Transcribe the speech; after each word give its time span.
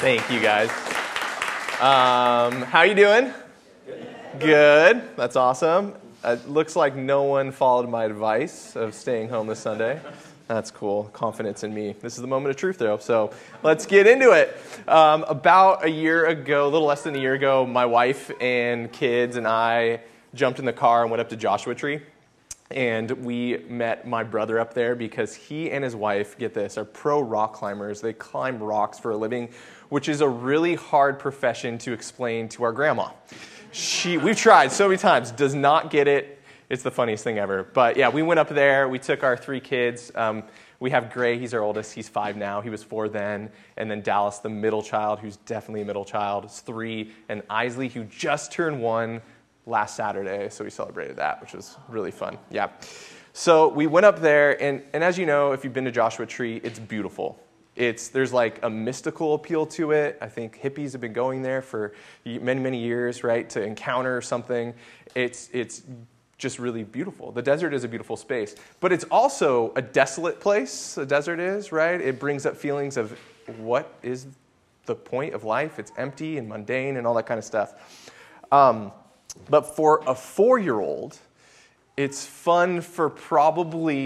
Thank 0.00 0.30
you 0.30 0.38
guys. 0.38 0.70
Um, 1.80 2.62
how 2.62 2.82
you 2.82 2.94
doing? 2.94 3.34
Good. 4.38 5.16
That's 5.16 5.34
awesome. 5.34 5.92
It 6.22 6.48
looks 6.48 6.76
like 6.76 6.94
no 6.94 7.24
one 7.24 7.50
followed 7.50 7.88
my 7.88 8.04
advice 8.04 8.76
of 8.76 8.94
staying 8.94 9.28
home 9.28 9.48
this 9.48 9.58
Sunday. 9.58 10.00
That's 10.46 10.70
cool. 10.70 11.10
Confidence 11.12 11.64
in 11.64 11.74
me. 11.74 11.96
This 12.00 12.14
is 12.14 12.20
the 12.20 12.28
moment 12.28 12.50
of 12.50 12.56
truth, 12.56 12.78
though. 12.78 12.98
So 12.98 13.32
let's 13.64 13.86
get 13.86 14.06
into 14.06 14.30
it. 14.30 14.56
Um, 14.86 15.24
about 15.24 15.84
a 15.84 15.90
year 15.90 16.26
ago, 16.26 16.68
a 16.68 16.70
little 16.70 16.86
less 16.86 17.02
than 17.02 17.16
a 17.16 17.18
year 17.18 17.34
ago, 17.34 17.66
my 17.66 17.84
wife 17.84 18.30
and 18.40 18.92
kids 18.92 19.36
and 19.36 19.48
I 19.48 19.98
jumped 20.32 20.60
in 20.60 20.64
the 20.64 20.72
car 20.72 21.02
and 21.02 21.10
went 21.10 21.20
up 21.20 21.28
to 21.30 21.36
Joshua 21.36 21.74
Tree. 21.74 22.00
And 22.70 23.10
we 23.24 23.58
met 23.68 24.06
my 24.06 24.22
brother 24.22 24.58
up 24.60 24.74
there 24.74 24.94
because 24.94 25.34
he 25.34 25.70
and 25.70 25.82
his 25.82 25.96
wife, 25.96 26.36
get 26.36 26.52
this, 26.52 26.76
are 26.76 26.84
pro 26.84 27.20
rock 27.20 27.54
climbers. 27.54 28.02
They 28.02 28.12
climb 28.12 28.62
rocks 28.62 28.98
for 28.98 29.12
a 29.12 29.16
living, 29.16 29.48
which 29.88 30.08
is 30.08 30.20
a 30.20 30.28
really 30.28 30.74
hard 30.74 31.18
profession 31.18 31.78
to 31.78 31.92
explain 31.92 32.48
to 32.50 32.64
our 32.64 32.72
grandma. 32.72 33.10
She, 33.72 34.18
we've 34.18 34.36
tried 34.36 34.70
so 34.72 34.88
many 34.88 34.98
times, 34.98 35.30
does 35.30 35.54
not 35.54 35.90
get 35.90 36.08
it. 36.08 36.42
It's 36.68 36.82
the 36.82 36.90
funniest 36.90 37.24
thing 37.24 37.38
ever. 37.38 37.64
But 37.64 37.96
yeah, 37.96 38.10
we 38.10 38.22
went 38.22 38.38
up 38.38 38.50
there. 38.50 38.88
We 38.88 38.98
took 38.98 39.22
our 39.22 39.36
three 39.36 39.60
kids. 39.60 40.12
Um, 40.14 40.44
we 40.80 40.90
have 40.90 41.12
Gray, 41.12 41.38
he's 41.38 41.54
our 41.54 41.62
oldest. 41.62 41.94
He's 41.94 42.08
five 42.08 42.36
now. 42.36 42.60
He 42.60 42.70
was 42.70 42.84
four 42.84 43.08
then. 43.08 43.50
And 43.76 43.90
then 43.90 44.02
Dallas, 44.02 44.38
the 44.38 44.48
middle 44.48 44.82
child, 44.82 45.18
who's 45.18 45.36
definitely 45.38 45.82
a 45.82 45.84
middle 45.86 46.04
child, 46.04 46.44
is 46.44 46.60
three. 46.60 47.12
And 47.28 47.42
Isley, 47.50 47.88
who 47.88 48.04
just 48.04 48.52
turned 48.52 48.80
one 48.80 49.22
last 49.68 49.94
Saturday, 49.94 50.48
so 50.48 50.64
we 50.64 50.70
celebrated 50.70 51.16
that, 51.16 51.40
which 51.40 51.52
was 51.52 51.76
really 51.88 52.10
fun. 52.10 52.38
Yeah. 52.50 52.70
So 53.32 53.68
we 53.68 53.86
went 53.86 54.06
up 54.06 54.20
there, 54.20 54.60
and, 54.60 54.82
and 54.92 55.04
as 55.04 55.18
you 55.18 55.26
know, 55.26 55.52
if 55.52 55.62
you've 55.62 55.72
been 55.74 55.84
to 55.84 55.92
Joshua 55.92 56.26
Tree, 56.26 56.60
it's 56.64 56.78
beautiful. 56.78 57.38
It's, 57.76 58.08
there's 58.08 58.32
like 58.32 58.58
a 58.64 58.70
mystical 58.70 59.34
appeal 59.34 59.64
to 59.66 59.92
it. 59.92 60.18
I 60.20 60.26
think 60.26 60.60
hippies 60.60 60.92
have 60.92 61.00
been 61.00 61.12
going 61.12 61.42
there 61.42 61.62
for 61.62 61.92
many, 62.24 62.60
many 62.60 62.78
years, 62.78 63.22
right, 63.22 63.48
to 63.50 63.62
encounter 63.62 64.20
something. 64.20 64.74
It's, 65.14 65.48
it's 65.52 65.82
just 66.38 66.58
really 66.58 66.82
beautiful. 66.82 67.30
The 67.30 67.42
desert 67.42 67.74
is 67.74 67.84
a 67.84 67.88
beautiful 67.88 68.16
space, 68.16 68.56
but 68.80 68.92
it's 68.92 69.04
also 69.10 69.72
a 69.76 69.82
desolate 69.82 70.40
place, 70.40 70.94
the 70.94 71.06
desert 71.06 71.38
is, 71.38 71.70
right? 71.70 72.00
It 72.00 72.18
brings 72.18 72.46
up 72.46 72.56
feelings 72.56 72.96
of 72.96 73.16
what 73.58 73.94
is 74.02 74.26
the 74.86 74.94
point 74.94 75.34
of 75.34 75.44
life? 75.44 75.78
It's 75.78 75.92
empty 75.96 76.38
and 76.38 76.48
mundane 76.48 76.96
and 76.96 77.06
all 77.06 77.14
that 77.14 77.26
kind 77.26 77.38
of 77.38 77.44
stuff. 77.44 78.10
Um, 78.50 78.90
but 79.48 79.62
for 79.62 80.02
a 80.06 80.14
four 80.14 80.58
year 80.58 80.80
old, 80.80 81.18
it's 81.96 82.24
fun 82.24 82.80
for 82.80 83.10
probably 83.10 83.98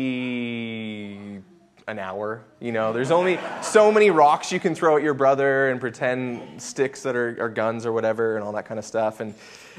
an 1.88 1.98
hour. 1.98 2.42
You 2.61 2.72
know, 2.72 2.92
there's 2.92 3.11
only 3.11 3.38
so 3.60 3.91
many 3.92 4.10
rocks 4.10 4.53
you 4.53 4.60
can 4.60 4.75
throw 4.75 4.97
at 4.97 5.03
your 5.03 5.14
brother 5.14 5.70
and 5.70 5.80
pretend 5.80 6.60
sticks 6.60 7.03
that 7.03 7.16
are, 7.16 7.36
are, 7.41 7.48
guns 7.48 7.84
or 7.86 7.92
whatever 7.92 8.36
and 8.36 8.44
all 8.44 8.53
that 8.53 8.66
kind 8.66 8.78
of 8.78 8.84
stuff. 8.84 9.20
And, 9.20 9.34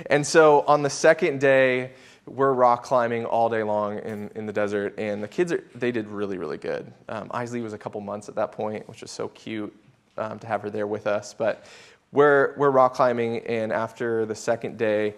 and 0.07 0.25
so 0.25 0.63
on 0.67 0.81
the 0.83 0.89
second 0.89 1.39
day, 1.39 1.91
we're 2.25 2.53
rock 2.53 2.83
climbing 2.83 3.25
all 3.25 3.49
day 3.49 3.63
long 3.63 3.99
in, 3.99 4.29
in 4.35 4.45
the 4.45 4.53
desert, 4.53 4.93
and 4.97 5.21
the 5.21 5.27
kids, 5.27 5.51
are, 5.51 5.63
they 5.75 5.91
did 5.91 6.07
really, 6.07 6.37
really 6.37 6.57
good. 6.57 6.91
Um, 7.09 7.29
Isley 7.31 7.61
was 7.61 7.73
a 7.73 7.77
couple 7.77 7.99
months 7.99 8.29
at 8.29 8.35
that 8.35 8.51
point, 8.53 8.87
which 8.87 9.03
is 9.03 9.11
so 9.11 9.27
cute 9.29 9.75
um, 10.17 10.39
to 10.39 10.47
have 10.47 10.61
her 10.61 10.69
there 10.69 10.87
with 10.87 11.05
us. 11.05 11.33
But 11.33 11.65
we're, 12.11 12.53
we're 12.57 12.69
rock 12.69 12.93
climbing, 12.93 13.39
and 13.39 13.73
after 13.73 14.25
the 14.25 14.35
second 14.35 14.77
day, 14.77 15.15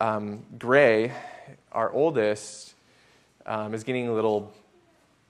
um, 0.00 0.44
Gray, 0.58 1.12
our 1.72 1.92
oldest, 1.92 2.74
um, 3.46 3.74
is 3.74 3.84
getting 3.84 4.08
a 4.08 4.12
little, 4.12 4.52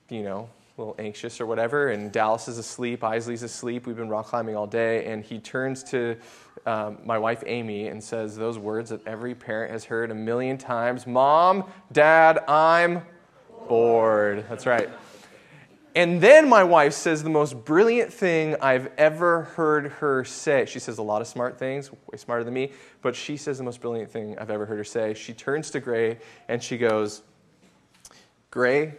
you 0.09 0.23
know, 0.23 0.49
a 0.77 0.81
little 0.81 0.95
anxious 0.99 1.41
or 1.41 1.45
whatever, 1.45 1.89
and 1.89 2.11
Dallas 2.11 2.47
is 2.47 2.57
asleep, 2.57 3.03
Isley's 3.03 3.43
asleep. 3.43 3.87
We've 3.87 3.95
been 3.95 4.09
rock 4.09 4.27
climbing 4.27 4.55
all 4.55 4.67
day, 4.67 5.05
and 5.05 5.23
he 5.23 5.39
turns 5.39 5.83
to 5.85 6.17
um, 6.65 6.97
my 7.05 7.17
wife 7.17 7.43
Amy 7.45 7.87
and 7.87 8.03
says 8.03 8.35
those 8.35 8.59
words 8.59 8.89
that 8.89 9.05
every 9.07 9.33
parent 9.33 9.71
has 9.71 9.85
heard 9.85 10.11
a 10.11 10.15
million 10.15 10.57
times 10.57 11.07
Mom, 11.07 11.63
Dad, 11.91 12.39
I'm 12.47 13.01
bored. 13.67 14.45
That's 14.49 14.65
right. 14.65 14.89
And 15.97 16.21
then 16.21 16.47
my 16.47 16.63
wife 16.63 16.93
says 16.93 17.23
the 17.23 17.31
most 17.31 17.65
brilliant 17.65 18.13
thing 18.13 18.55
I've 18.61 18.91
ever 18.99 19.45
heard 19.55 19.93
her 19.93 20.23
say. 20.23 20.67
She 20.67 20.77
says 20.77 20.99
a 20.99 21.01
lot 21.01 21.23
of 21.23 21.27
smart 21.27 21.57
things, 21.57 21.91
way 21.91 22.17
smarter 22.17 22.43
than 22.43 22.53
me, 22.53 22.71
but 23.01 23.15
she 23.15 23.35
says 23.35 23.57
the 23.57 23.63
most 23.63 23.81
brilliant 23.81 24.11
thing 24.11 24.37
I've 24.37 24.51
ever 24.51 24.67
heard 24.67 24.77
her 24.77 24.83
say. 24.83 25.15
She 25.15 25.33
turns 25.33 25.71
to 25.71 25.79
Gray 25.79 26.19
and 26.49 26.61
she 26.61 26.77
goes, 26.77 27.23
Gray, 28.51 28.93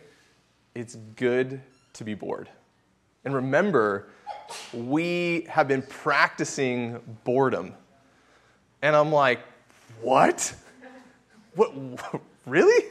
it's 0.74 0.96
good 1.14 1.60
to 1.92 2.02
be 2.02 2.14
bored. 2.14 2.48
And 3.24 3.32
remember, 3.32 4.08
we 4.74 5.46
have 5.48 5.68
been 5.68 5.82
practicing 5.82 6.98
boredom. 7.22 7.74
And 8.82 8.96
I'm 8.96 9.12
like, 9.12 9.38
what? 10.02 10.52
What 11.54 11.72
really? 12.44 12.86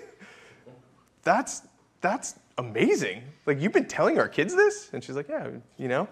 That's 1.23 1.63
that's 1.99 2.35
amazing. 2.57 3.23
Like, 3.45 3.61
you've 3.61 3.73
been 3.73 3.87
telling 3.87 4.19
our 4.19 4.27
kids 4.27 4.55
this? 4.55 4.89
And 4.93 5.03
she's 5.03 5.15
like, 5.15 5.29
yeah, 5.29 5.47
you 5.77 5.87
know? 5.87 6.07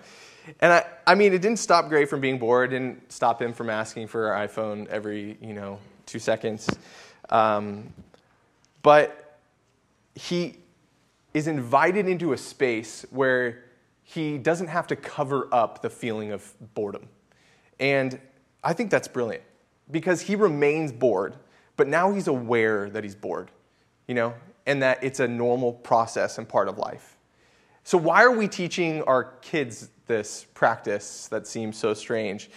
And 0.60 0.72
I, 0.72 0.86
I 1.08 1.16
mean, 1.16 1.34
it 1.34 1.42
didn't 1.42 1.60
stop 1.60 1.90
Gray 1.90 2.06
from 2.06 2.22
being 2.22 2.38
bored, 2.38 2.70
didn't 2.70 3.12
stop 3.12 3.42
him 3.42 3.54
from 3.54 3.70
asking 3.70 4.08
for 4.08 4.32
our 4.32 4.48
iPhone 4.48 4.88
every, 4.88 5.38
you 5.42 5.54
know, 5.54 5.80
two 6.06 6.20
seconds. 6.20 6.70
Um, 7.30 7.92
but 8.84 9.40
he 10.14 10.58
is 11.34 11.48
invited 11.48 12.08
into 12.08 12.34
a 12.34 12.38
space 12.38 13.06
where 13.10 13.64
he 14.04 14.38
doesn't 14.38 14.68
have 14.68 14.88
to 14.88 14.96
cover 14.96 15.48
up 15.52 15.82
the 15.82 15.90
feeling 15.90 16.32
of 16.32 16.54
boredom. 16.76 17.10
And 17.80 18.20
I 18.64 18.74
think 18.74 18.92
that's 18.92 19.08
brilliant 19.08 19.44
because 19.90 20.22
he 20.22 20.36
remains 20.36 20.92
bored, 20.92 21.36
but 21.76 21.88
now 21.88 22.14
he's 22.14 22.28
aware 22.28 22.90
that 22.92 23.04
he's 23.04 23.16
bored. 23.16 23.50
You 24.08 24.14
know, 24.14 24.34
and 24.66 24.82
that 24.82 25.04
it's 25.04 25.20
a 25.20 25.28
normal 25.28 25.74
process 25.74 26.38
and 26.38 26.48
part 26.48 26.68
of 26.68 26.78
life. 26.78 27.18
So, 27.84 27.98
why 27.98 28.24
are 28.24 28.32
we 28.32 28.48
teaching 28.48 29.04
our 29.04 29.24
kids 29.42 29.90
this 30.08 30.46
practice 30.54 31.28
that 31.28 31.46
seems 31.48 31.78
so 31.78 31.94
strange? 31.94 32.50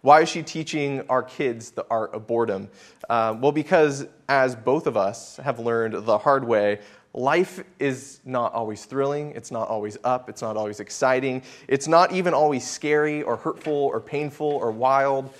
Why 0.00 0.22
is 0.22 0.28
she 0.28 0.42
teaching 0.42 1.04
our 1.08 1.22
kids 1.22 1.70
the 1.70 1.86
art 1.88 2.12
of 2.12 2.26
boredom? 2.26 2.68
Uh, 3.08 3.36
well, 3.40 3.52
because 3.52 4.06
as 4.28 4.56
both 4.56 4.88
of 4.88 4.96
us 4.96 5.36
have 5.36 5.60
learned 5.60 6.04
the 6.04 6.18
hard 6.18 6.42
way, 6.42 6.80
life 7.14 7.62
is 7.78 8.18
not 8.24 8.52
always 8.52 8.84
thrilling. 8.84 9.30
It's 9.36 9.52
not 9.52 9.68
always 9.68 9.96
up. 10.02 10.28
It's 10.28 10.42
not 10.42 10.56
always 10.56 10.80
exciting. 10.80 11.42
It's 11.68 11.86
not 11.86 12.10
even 12.10 12.34
always 12.34 12.68
scary 12.68 13.22
or 13.22 13.36
hurtful 13.36 13.72
or 13.72 14.00
painful 14.00 14.48
or 14.48 14.72
wild 14.72 15.32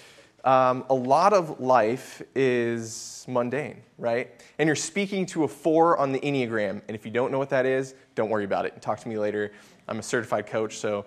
um, 0.44 0.84
a 0.91 0.94
lot 0.94 1.32
of 1.32 1.60
life 1.60 2.22
is 2.34 3.25
mundane, 3.28 3.82
right? 3.98 4.30
And 4.58 4.66
you're 4.66 4.76
speaking 4.76 5.26
to 5.26 5.44
a 5.44 5.48
four 5.48 5.97
on 5.98 6.12
the 6.12 6.20
Enneagram. 6.20 6.82
And 6.88 6.94
if 6.94 7.04
you 7.04 7.12
don't 7.12 7.30
know 7.30 7.38
what 7.38 7.50
that 7.50 7.66
is, 7.66 7.94
don't 8.14 8.30
worry 8.30 8.44
about 8.44 8.66
it. 8.66 8.80
Talk 8.82 9.00
to 9.00 9.08
me 9.08 9.19
later. 9.19 9.53
I'm 9.88 9.98
a 9.98 10.03
certified 10.03 10.47
coach, 10.47 10.78
so 10.78 11.04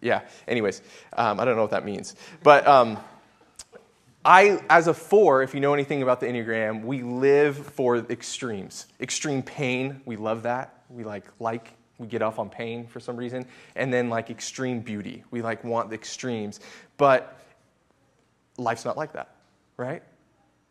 yeah. 0.00 0.22
Anyways, 0.46 0.82
um, 1.16 1.38
I 1.38 1.44
don't 1.44 1.54
know 1.56 1.62
what 1.62 1.70
that 1.70 1.84
means. 1.84 2.16
But 2.42 2.66
um, 2.66 2.98
I, 4.24 4.60
as 4.68 4.88
a 4.88 4.94
four, 4.94 5.42
if 5.42 5.54
you 5.54 5.60
know 5.60 5.72
anything 5.72 6.02
about 6.02 6.20
the 6.20 6.26
Enneagram, 6.26 6.84
we 6.84 7.02
live 7.02 7.56
for 7.56 7.96
extremes. 7.96 8.86
Extreme 9.00 9.42
pain, 9.42 10.00
we 10.04 10.16
love 10.16 10.42
that. 10.42 10.82
We 10.90 11.04
like, 11.04 11.24
like 11.38 11.74
we 11.98 12.08
get 12.08 12.22
off 12.22 12.38
on 12.38 12.48
pain 12.48 12.86
for 12.86 12.98
some 12.98 13.16
reason. 13.16 13.46
And 13.76 13.92
then 13.92 14.08
like 14.08 14.30
extreme 14.30 14.80
beauty, 14.80 15.24
we 15.30 15.42
like 15.42 15.62
want 15.62 15.90
the 15.90 15.94
extremes. 15.94 16.60
But 16.96 17.38
life's 18.58 18.84
not 18.84 18.96
like 18.96 19.12
that, 19.12 19.36
right? 19.76 20.02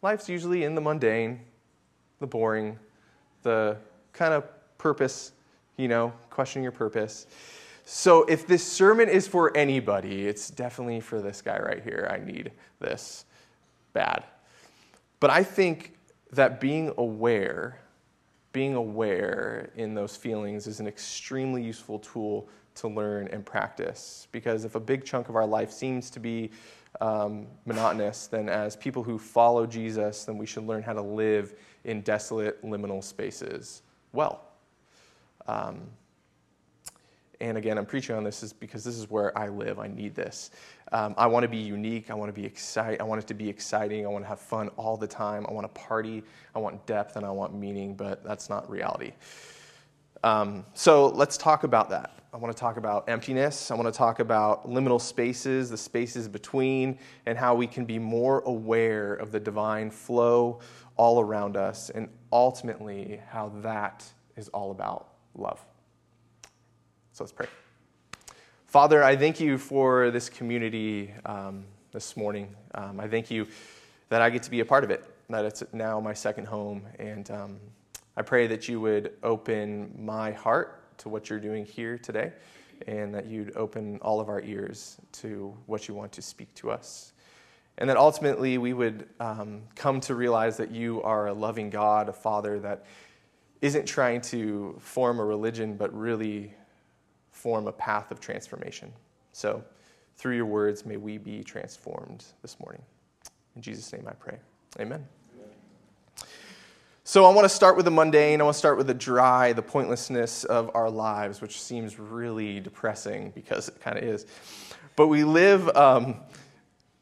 Life's 0.02 0.30
usually 0.30 0.64
in 0.64 0.75
the 0.75 0.81
mundane, 0.81 1.40
the 2.20 2.28
boring, 2.28 2.78
the 3.42 3.78
kind 4.14 4.34
of 4.34 4.44
purpose, 4.78 5.31
you 5.78 5.88
know, 5.88 6.14
questioning 6.30 6.64
your 6.64 6.72
purpose. 6.72 7.28
So 7.86 8.24
if 8.25 8.46
this 8.46 8.64
sermon 8.64 9.09
is 9.09 9.28
for 9.28 9.56
anybody, 9.56 10.28
it's 10.28 10.50
definitely 10.50 11.00
for 11.00 11.22
this 11.22 11.42
guy 11.42 11.57
right 11.57 11.81
here. 11.81 12.10
I 12.12 12.24
need 12.24 12.51
this 12.80 13.25
bad. 13.94 14.25
But 15.19 15.30
I 15.30 15.44
think 15.44 15.94
that 16.34 16.60
being 16.60 16.94
aware, 16.98 17.80
being 18.51 18.75
aware 18.75 19.72
in 19.75 19.95
those 19.95 20.16
feelings 20.16 20.68
is 20.68 20.80
an 20.80 20.88
extremely 20.88 21.63
useful 21.63 22.00
tool 22.00 22.50
to 22.75 22.88
learn 22.88 23.30
and 23.30 23.45
practice. 23.45 24.28
Because 24.31 24.66
if 24.66 24.75
a 24.75 24.80
big 24.80 25.06
chunk 25.06 25.30
of 25.30 25.36
our 25.36 25.48
life 25.48 25.72
seems 25.72 26.10
to 26.12 26.19
be 26.19 26.51
um, 27.02 27.48
monotonous, 27.66 28.28
then 28.28 28.50
as 28.50 28.76
people 28.76 29.04
who 29.04 29.18
follow 29.18 29.66
Jesus, 29.66 30.26
then 30.26 30.38
we 30.38 30.46
should 30.46 30.66
learn 30.66 30.82
how 30.82 30.94
to 30.94 31.02
live 31.02 31.56
in 31.84 32.02
desolate 32.02 32.64
liminal 32.64 33.04
spaces 33.04 33.84
well. 34.14 34.44
Um, 35.48 35.82
and 37.40 37.58
again, 37.58 37.78
I'm 37.78 37.86
preaching 37.86 38.16
on 38.16 38.24
this 38.24 38.42
is 38.42 38.52
because 38.52 38.84
this 38.84 38.98
is 38.98 39.10
where 39.10 39.38
I 39.38 39.48
live. 39.48 39.78
I 39.78 39.88
need 39.88 40.16
this. 40.16 40.50
Um, 40.92 41.14
I 41.18 41.28
want 41.28 41.44
to 41.44 41.48
be 41.48 41.58
unique. 41.58 42.10
I 42.10 42.16
want 42.16 42.30
to 42.30 42.34
be 42.34 42.46
excited. 42.46 43.00
I 43.00 43.04
want 43.04 43.22
it 43.22 43.28
to 43.28 43.36
be 43.36 43.48
exciting. 43.48 44.06
I 44.06 44.10
want 44.10 44.24
to 44.24 44.30
have 44.30 44.40
fun 44.40 44.70
all 44.70 44.98
the 44.98 45.08
time. 45.08 45.46
I 45.48 45.54
want 45.54 45.64
to 45.66 45.80
party. 45.80 46.24
I 46.56 46.60
want 46.60 46.84
depth 46.88 47.16
and 47.16 47.26
I 47.26 47.30
want 47.30 47.54
meaning, 47.54 47.94
but 47.94 48.24
that's 48.24 48.50
not 48.50 48.70
reality. 48.70 49.12
Um, 50.27 50.65
so 50.74 51.07
let's 51.07 51.38
talk 51.38 51.63
about 51.63 51.89
that. 51.91 52.12
I 52.33 52.38
want 52.38 52.53
to 52.53 52.59
talk 52.59 52.75
about 52.75 53.07
emptiness. 53.07 53.71
I 53.71 53.75
want 53.75 53.88
to 53.88 53.97
talk 53.97 54.19
about 54.19 54.69
liminal 54.69 55.00
spaces, 55.00 55.69
the 55.69 55.77
spaces 55.77 56.27
between, 56.27 57.00
and 57.25 57.38
how 57.38 57.56
we 57.56 57.65
can 57.65 57.85
be 57.85 57.97
more 57.97 58.41
aware 58.41 59.13
of 59.13 59.31
the 59.31 59.39
divine 59.39 59.89
flow 59.89 60.59
all 60.97 61.21
around 61.21 61.56
us, 61.56 61.91
and 61.91 62.09
ultimately 62.33 63.21
how 63.29 63.53
that 63.62 64.03
is 64.35 64.50
all 64.50 64.71
about 64.71 65.13
love. 65.33 65.63
So 67.13 67.24
let's 67.24 67.31
pray. 67.31 67.47
Father, 68.65 69.01
I 69.01 69.15
thank 69.15 69.39
you 69.39 69.57
for 69.57 70.12
this 70.12 70.27
community 70.27 71.13
um, 71.25 71.63
this 71.94 72.18
morning. 72.18 72.53
Um, 72.75 73.00
I 73.00 73.07
thank 73.07 73.31
you 73.31 73.47
that 74.09 74.21
I 74.21 74.29
get 74.29 74.44
to 74.44 74.51
be 74.51 74.59
a 74.59 74.65
part 74.65 74.83
of 74.83 74.91
it, 74.91 75.06
that 75.29 75.45
it's 75.45 75.63
now 75.71 76.01
my 76.01 76.13
second 76.13 76.47
home. 76.47 76.81
And 77.00 77.31
um, 77.31 77.59
I 78.18 78.24
pray 78.24 78.48
that 78.48 78.68
you 78.68 78.81
would 78.81 79.14
open 79.22 79.94
my 79.98 80.31
heart 80.31 80.98
to 80.98 81.08
what 81.08 81.30
you're 81.30 81.40
doing 81.40 81.64
here 81.64 82.00
today, 82.00 82.34
and 82.88 83.14
that 83.14 83.28
you'd 83.28 83.56
open 83.56 84.00
all 84.02 84.19
of 84.19 84.28
our 84.28 84.42
ears 84.42 84.98
to 85.14 85.56
what 85.68 85.88
you 85.88 85.94
want 85.94 86.12
to 86.14 86.22
speak 86.24 86.54
to 86.56 86.72
us. 86.72 87.14
And 87.78 87.88
that 87.88 87.96
ultimately 87.96 88.58
we 88.58 88.74
would 88.74 89.08
um, 89.19 89.62
come 89.75 90.00
to 90.02 90.16
realize 90.16 90.58
that 90.58 90.72
you 90.72 91.02
are 91.04 91.28
a 91.28 91.34
loving 91.34 91.69
God, 91.69 92.10
a 92.10 92.14
Father 92.14 92.60
that 92.60 92.88
isn't 93.62 93.86
trying 93.86 94.22
to 94.22 94.75
form 94.80 95.20
a 95.20 95.25
religion, 95.25 95.78
but 95.78 95.94
really 95.96 96.54
form 97.31 97.68
a 97.68 97.72
path 97.72 98.10
of 98.12 98.20
transformation. 98.20 98.92
So, 99.31 99.63
through 100.16 100.36
your 100.36 100.46
words, 100.46 100.88
may 100.88 100.98
we 100.98 101.20
be 101.20 101.44
transformed 101.44 102.25
this 102.42 102.60
morning. 102.60 102.81
In 103.56 103.62
Jesus' 103.62 103.94
name 103.94 104.08
I 104.08 104.13
pray. 104.13 104.38
Amen. 104.80 105.06
So, 107.09 107.24
I 107.24 107.33
want 107.33 107.45
to 107.45 107.50
start 107.50 107.77
with 107.77 107.86
the 107.86 107.92
mundane. 107.92 108.42
I 108.42 108.44
want 108.44 108.56
to 108.56 108.59
start 108.59 108.75
with 108.75 108.88
the 108.88 108.94
dry, 108.94 109.54
the 109.54 109.62
pointlessness 109.62 110.44
of 110.44 110.69
our 110.74 110.89
lives, 110.89 111.39
which 111.39 111.62
seems 111.62 111.98
really 111.98 112.59
depressing 112.59 113.31
because 113.33 113.69
it 113.69 113.80
kind 113.80 113.98
of 113.98 114.04
is. 114.04 114.25
But 114.98 115.07
we 115.07 115.24
live, 115.24 115.69
um, 115.69 116.18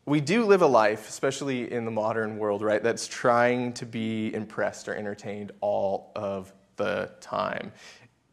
we 0.05 0.21
do 0.21 0.45
live 0.45 0.61
a 0.61 0.67
life, 0.67 1.09
especially 1.09 1.71
in 1.71 1.85
the 1.85 1.91
modern 1.91 2.37
world, 2.37 2.61
right, 2.61 2.83
that's 2.83 3.07
trying 3.07 3.73
to 3.73 3.87
be 3.87 4.31
impressed 4.35 4.87
or 4.87 4.93
entertained 4.93 5.53
all 5.59 6.11
of 6.15 6.53
the 6.75 7.09
time. 7.19 7.71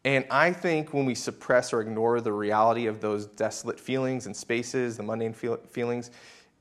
And 0.05 0.25
I 0.29 0.53
think 0.53 0.93
when 0.93 1.07
we 1.07 1.15
suppress 1.15 1.73
or 1.73 1.81
ignore 1.81 2.21
the 2.21 2.33
reality 2.33 2.85
of 2.85 3.01
those 3.01 3.25
desolate 3.25 3.79
feelings 3.79 4.27
and 4.27 4.37
spaces, 4.37 4.95
the 4.95 5.01
mundane 5.01 5.33
feel- 5.33 5.57
feelings, 5.71 6.11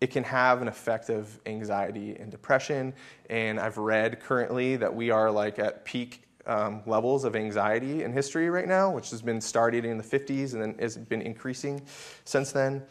it 0.02 0.10
can 0.10 0.24
have 0.24 0.60
an 0.60 0.66
effect 0.66 1.10
of 1.10 1.38
anxiety 1.46 2.16
and 2.18 2.28
depression. 2.28 2.92
And 3.30 3.60
I've 3.60 3.78
read 3.78 4.18
currently 4.18 4.74
that 4.74 4.92
we 4.92 5.10
are 5.10 5.30
like 5.30 5.60
at 5.60 5.84
peak 5.84 6.24
um, 6.44 6.82
levels 6.86 7.22
of 7.24 7.36
anxiety 7.36 8.02
in 8.02 8.12
history 8.12 8.50
right 8.50 8.66
now, 8.66 8.90
which 8.90 9.10
has 9.10 9.22
been 9.22 9.40
started 9.40 9.84
in 9.84 9.96
the 9.98 10.02
50s 10.02 10.54
and 10.54 10.60
then 10.60 10.74
has 10.80 10.96
been 10.96 11.22
increasing 11.22 11.80
since 12.24 12.50
then. 12.50 12.82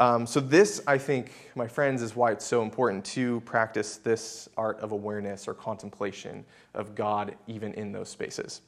Um, 0.00 0.26
so, 0.26 0.40
this, 0.40 0.82
I 0.88 0.98
think, 0.98 1.30
my 1.54 1.68
friends, 1.68 2.02
is 2.02 2.16
why 2.16 2.32
it's 2.32 2.44
so 2.44 2.62
important 2.62 3.04
to 3.04 3.40
practice 3.42 3.98
this 3.98 4.48
art 4.56 4.80
of 4.80 4.90
awareness 4.90 5.46
or 5.46 5.54
contemplation 5.54 6.44
of 6.74 6.96
God 6.96 7.36
even 7.46 7.72
in 7.74 7.92
those 7.92 8.08
spaces. 8.08 8.62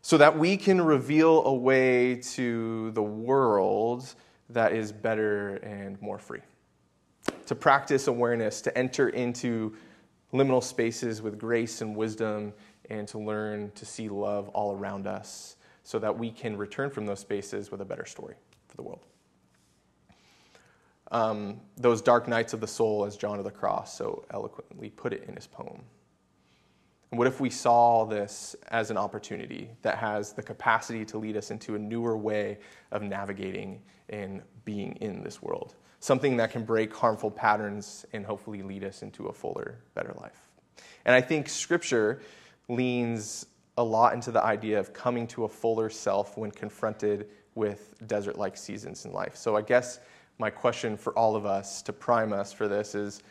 So 0.00 0.16
that 0.16 0.38
we 0.38 0.56
can 0.56 0.80
reveal 0.80 1.44
a 1.44 1.52
way 1.52 2.22
to 2.36 2.90
the 2.92 3.02
world 3.02 4.14
that 4.48 4.72
is 4.72 4.92
better 4.92 5.56
and 5.56 6.00
more 6.00 6.18
free 6.18 6.40
to 7.50 7.56
practice 7.56 8.06
awareness, 8.06 8.60
to 8.60 8.78
enter 8.78 9.08
into 9.08 9.74
liminal 10.32 10.62
spaces 10.62 11.20
with 11.20 11.36
grace 11.36 11.80
and 11.80 11.96
wisdom, 11.96 12.52
and 12.90 13.08
to 13.08 13.18
learn 13.18 13.72
to 13.74 13.84
see 13.84 14.08
love 14.08 14.48
all 14.50 14.76
around 14.76 15.08
us 15.08 15.56
so 15.82 15.98
that 15.98 16.16
we 16.16 16.30
can 16.30 16.56
return 16.56 16.90
from 16.90 17.06
those 17.06 17.18
spaces 17.18 17.72
with 17.72 17.80
a 17.80 17.84
better 17.84 18.06
story 18.06 18.36
for 18.68 18.76
the 18.76 18.82
world. 18.84 19.04
Um, 21.10 21.60
those 21.76 22.00
dark 22.00 22.28
nights 22.28 22.52
of 22.52 22.60
the 22.60 22.68
soul, 22.68 23.04
as 23.04 23.16
John 23.16 23.40
of 23.40 23.44
the 23.44 23.50
Cross 23.50 23.98
so 23.98 24.24
eloquently 24.30 24.90
put 24.90 25.12
it 25.12 25.24
in 25.26 25.34
his 25.34 25.48
poem. 25.48 25.82
And 27.10 27.18
what 27.18 27.26
if 27.26 27.40
we 27.40 27.50
saw 27.50 28.04
this 28.04 28.54
as 28.68 28.92
an 28.92 28.96
opportunity 28.96 29.72
that 29.82 29.98
has 29.98 30.34
the 30.34 30.42
capacity 30.44 31.04
to 31.06 31.18
lead 31.18 31.36
us 31.36 31.50
into 31.50 31.74
a 31.74 31.78
newer 31.80 32.16
way 32.16 32.58
of 32.92 33.02
navigating 33.02 33.82
and 34.08 34.40
being 34.64 34.92
in 35.00 35.24
this 35.24 35.42
world? 35.42 35.74
Something 36.00 36.36
that 36.38 36.50
can 36.50 36.64
break 36.64 36.94
harmful 36.94 37.30
patterns 37.30 38.04
and 38.12 38.24
hopefully 38.24 38.62
lead 38.62 38.84
us 38.84 39.02
into 39.02 39.26
a 39.26 39.32
fuller, 39.32 39.78
better 39.94 40.14
life. 40.20 40.48
And 41.04 41.14
I 41.14 41.20
think 41.20 41.48
scripture 41.48 42.20
leans 42.68 43.46
a 43.76 43.84
lot 43.84 44.14
into 44.14 44.30
the 44.30 44.42
idea 44.42 44.78
of 44.78 44.92
coming 44.92 45.26
to 45.28 45.44
a 45.44 45.48
fuller 45.48 45.90
self 45.90 46.36
when 46.36 46.50
confronted 46.50 47.28
with 47.54 47.94
desert 48.06 48.38
like 48.38 48.56
seasons 48.56 49.04
in 49.04 49.12
life. 49.12 49.36
So 49.36 49.56
I 49.56 49.62
guess 49.62 50.00
my 50.38 50.50
question 50.50 50.96
for 50.96 51.12
all 51.18 51.36
of 51.36 51.44
us 51.46 51.82
to 51.82 51.92
prime 51.92 52.32
us 52.32 52.52
for 52.52 52.66
this 52.66 52.94
is 52.94 53.22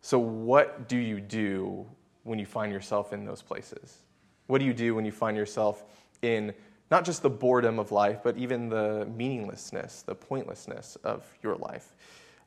so, 0.00 0.18
what 0.18 0.88
do 0.88 0.96
you 0.96 1.20
do 1.20 1.84
when 2.22 2.38
you 2.38 2.46
find 2.46 2.72
yourself 2.72 3.12
in 3.12 3.24
those 3.24 3.42
places? 3.42 3.98
What 4.46 4.60
do 4.60 4.64
you 4.64 4.72
do 4.72 4.94
when 4.94 5.04
you 5.04 5.12
find 5.12 5.36
yourself 5.36 5.84
in 6.22 6.54
not 6.90 7.04
just 7.04 7.22
the 7.22 7.30
boredom 7.30 7.78
of 7.78 7.92
life, 7.92 8.20
but 8.22 8.36
even 8.36 8.68
the 8.68 9.06
meaninglessness, 9.14 10.02
the 10.02 10.14
pointlessness 10.14 10.96
of 11.04 11.26
your 11.42 11.56
life. 11.56 11.94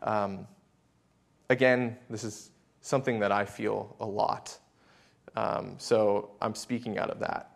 Um, 0.02 0.48
again, 1.50 1.98
this 2.10 2.24
is 2.24 2.52
something 2.82 3.20
that 3.20 3.32
I 3.32 3.46
feel 3.46 3.96
a 4.00 4.06
lot. 4.06 4.58
Um, 5.36 5.76
so 5.78 6.32
I'm 6.42 6.56
speaking 6.56 6.98
out 6.98 7.10
of 7.10 7.20
that. 7.20 7.48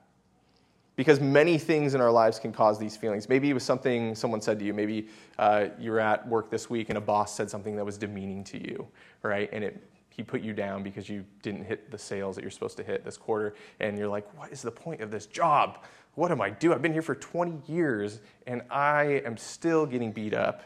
Because 0.95 1.19
many 1.19 1.57
things 1.57 1.93
in 1.93 1.99
our 1.99 2.11
lives 2.11 2.39
can 2.39 2.53
cause 2.53 2.79
these 2.79 2.95
feelings. 2.95 3.27
Maybe 3.27 3.49
it 3.49 3.53
was 3.53 3.63
something 3.63 4.15
someone 4.15 4.39
said 4.39 4.59
to 4.59 4.65
you. 4.65 4.73
Maybe 4.73 5.09
uh, 5.38 5.67
you 5.77 5.91
were 5.91 5.99
at 5.99 6.25
work 6.25 6.49
this 6.49 6.69
week 6.69 6.88
and 6.88 6.97
a 6.97 7.01
boss 7.01 7.35
said 7.35 7.49
something 7.49 7.75
that 7.75 7.83
was 7.83 7.97
demeaning 7.97 8.45
to 8.45 8.63
you, 8.63 8.88
right? 9.21 9.49
And 9.51 9.61
it, 9.61 9.83
he 10.09 10.23
put 10.23 10.39
you 10.39 10.53
down 10.53 10.83
because 10.83 11.09
you 11.09 11.25
didn't 11.41 11.65
hit 11.65 11.91
the 11.91 11.97
sales 11.97 12.38
that 12.38 12.43
you're 12.43 12.51
supposed 12.51 12.77
to 12.77 12.83
hit 12.83 13.03
this 13.03 13.17
quarter. 13.17 13.55
And 13.81 13.97
you're 13.97 14.07
like, 14.07 14.25
what 14.39 14.53
is 14.53 14.61
the 14.61 14.71
point 14.71 15.01
of 15.01 15.11
this 15.11 15.25
job? 15.25 15.83
What 16.15 16.31
am 16.31 16.39
I 16.39 16.50
doing? 16.50 16.73
I've 16.73 16.81
been 16.81 16.94
here 16.94 17.01
for 17.01 17.15
20 17.15 17.71
years 17.71 18.21
and 18.47 18.62
I 18.71 19.21
am 19.25 19.35
still 19.35 19.85
getting 19.85 20.13
beat 20.13 20.33
up. 20.33 20.63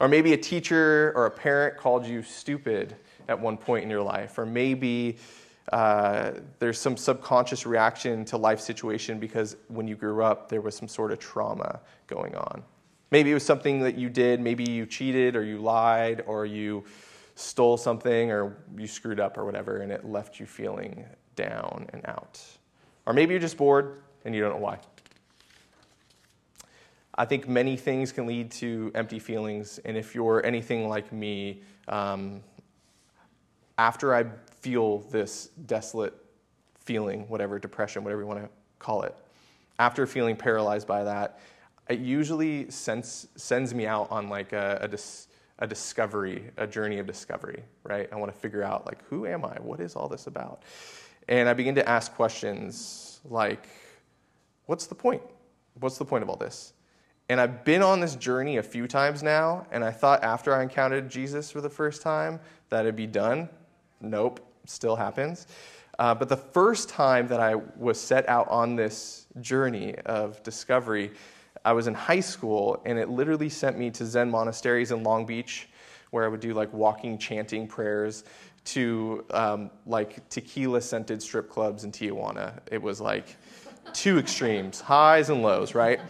Or 0.00 0.08
maybe 0.08 0.32
a 0.32 0.38
teacher 0.38 1.12
or 1.14 1.26
a 1.26 1.30
parent 1.30 1.76
called 1.76 2.06
you 2.06 2.22
stupid 2.22 2.96
at 3.28 3.38
one 3.38 3.58
point 3.58 3.84
in 3.84 3.90
your 3.90 4.02
life. 4.02 4.38
Or 4.38 4.46
maybe 4.46 5.18
uh, 5.70 6.32
there's 6.58 6.78
some 6.78 6.96
subconscious 6.96 7.66
reaction 7.66 8.24
to 8.24 8.38
life 8.38 8.58
situation 8.58 9.18
because 9.18 9.58
when 9.68 9.86
you 9.86 9.96
grew 9.96 10.22
up, 10.22 10.48
there 10.48 10.62
was 10.62 10.74
some 10.74 10.88
sort 10.88 11.12
of 11.12 11.18
trauma 11.18 11.80
going 12.06 12.34
on. 12.34 12.62
Maybe 13.10 13.30
it 13.30 13.34
was 13.34 13.44
something 13.44 13.80
that 13.80 13.98
you 13.98 14.08
did. 14.08 14.40
Maybe 14.40 14.64
you 14.64 14.86
cheated 14.86 15.36
or 15.36 15.44
you 15.44 15.58
lied 15.58 16.24
or 16.26 16.46
you 16.46 16.84
stole 17.34 17.76
something 17.76 18.30
or 18.30 18.56
you 18.78 18.86
screwed 18.86 19.20
up 19.20 19.36
or 19.36 19.44
whatever 19.44 19.78
and 19.78 19.92
it 19.92 20.06
left 20.06 20.40
you 20.40 20.46
feeling 20.46 21.04
down 21.36 21.86
and 21.92 22.00
out. 22.06 22.40
Or 23.04 23.12
maybe 23.12 23.34
you're 23.34 23.40
just 23.40 23.58
bored 23.58 24.00
and 24.24 24.34
you 24.34 24.40
don't 24.40 24.50
know 24.50 24.60
why. 24.60 24.78
I 27.14 27.24
think 27.24 27.48
many 27.48 27.76
things 27.76 28.12
can 28.12 28.26
lead 28.26 28.50
to 28.52 28.90
empty 28.94 29.18
feelings, 29.18 29.78
and 29.84 29.96
if 29.96 30.14
you're 30.14 30.44
anything 30.44 30.88
like 30.88 31.12
me, 31.12 31.62
um, 31.88 32.40
after 33.76 34.14
I 34.14 34.24
feel 34.60 34.98
this 35.10 35.48
desolate 35.66 36.14
feeling, 36.76 37.28
whatever, 37.28 37.58
depression, 37.58 38.04
whatever 38.04 38.22
you 38.22 38.26
want 38.26 38.42
to 38.42 38.48
call 38.78 39.02
it, 39.02 39.14
after 39.78 40.06
feeling 40.06 40.36
paralyzed 40.36 40.86
by 40.86 41.04
that, 41.04 41.40
it 41.88 41.98
usually 41.98 42.70
sends, 42.70 43.26
sends 43.36 43.74
me 43.74 43.86
out 43.86 44.10
on 44.10 44.28
like 44.28 44.52
a, 44.52 44.78
a, 44.82 44.88
dis, 44.88 45.28
a 45.58 45.66
discovery, 45.66 46.50
a 46.56 46.66
journey 46.66 46.98
of 46.98 47.06
discovery, 47.06 47.62
right? 47.84 48.08
I 48.12 48.16
want 48.16 48.32
to 48.32 48.38
figure 48.38 48.62
out 48.62 48.86
like, 48.86 49.04
who 49.08 49.26
am 49.26 49.44
I? 49.44 49.56
What 49.60 49.80
is 49.80 49.96
all 49.96 50.08
this 50.08 50.26
about? 50.26 50.62
And 51.28 51.48
I 51.48 51.54
begin 51.54 51.74
to 51.74 51.88
ask 51.88 52.14
questions 52.14 53.20
like, 53.24 53.66
what's 54.70 54.86
the 54.86 54.94
point? 54.94 55.20
What's 55.80 55.98
the 55.98 56.04
point 56.04 56.22
of 56.22 56.30
all 56.30 56.36
this? 56.36 56.74
And 57.28 57.40
I've 57.40 57.64
been 57.64 57.82
on 57.82 57.98
this 57.98 58.14
journey 58.14 58.58
a 58.58 58.62
few 58.62 58.86
times 58.86 59.20
now, 59.20 59.66
and 59.72 59.82
I 59.82 59.90
thought 59.90 60.22
after 60.22 60.54
I 60.54 60.62
encountered 60.62 61.10
Jesus 61.10 61.50
for 61.50 61.60
the 61.60 61.68
first 61.68 62.02
time 62.02 62.38
that 62.68 62.82
it'd 62.82 62.94
be 62.94 63.08
done. 63.08 63.48
Nope, 64.00 64.38
still 64.66 64.94
happens. 64.94 65.48
Uh, 65.98 66.14
but 66.14 66.28
the 66.28 66.36
first 66.36 66.88
time 66.88 67.26
that 67.26 67.40
I 67.40 67.56
was 67.56 68.00
set 68.00 68.28
out 68.28 68.46
on 68.46 68.76
this 68.76 69.26
journey 69.40 69.96
of 70.06 70.40
discovery, 70.44 71.10
I 71.64 71.72
was 71.72 71.88
in 71.88 71.94
high 71.94 72.20
school, 72.20 72.80
and 72.86 72.96
it 72.96 73.08
literally 73.08 73.48
sent 73.48 73.76
me 73.76 73.90
to 73.90 74.06
Zen 74.06 74.30
monasteries 74.30 74.92
in 74.92 75.02
Long 75.02 75.26
Beach, 75.26 75.68
where 76.12 76.24
I 76.24 76.28
would 76.28 76.40
do 76.40 76.54
like 76.54 76.72
walking, 76.72 77.18
chanting 77.18 77.66
prayers, 77.66 78.22
to 78.66 79.24
um, 79.30 79.72
like 79.84 80.28
tequila 80.28 80.80
scented 80.80 81.20
strip 81.20 81.50
clubs 81.50 81.82
in 81.82 81.90
Tijuana. 81.90 82.60
It 82.70 82.80
was 82.80 83.00
like 83.00 83.36
two 83.92 84.18
extremes, 84.18 84.80
highs 84.80 85.30
and 85.30 85.42
lows, 85.42 85.74
right? 85.74 86.00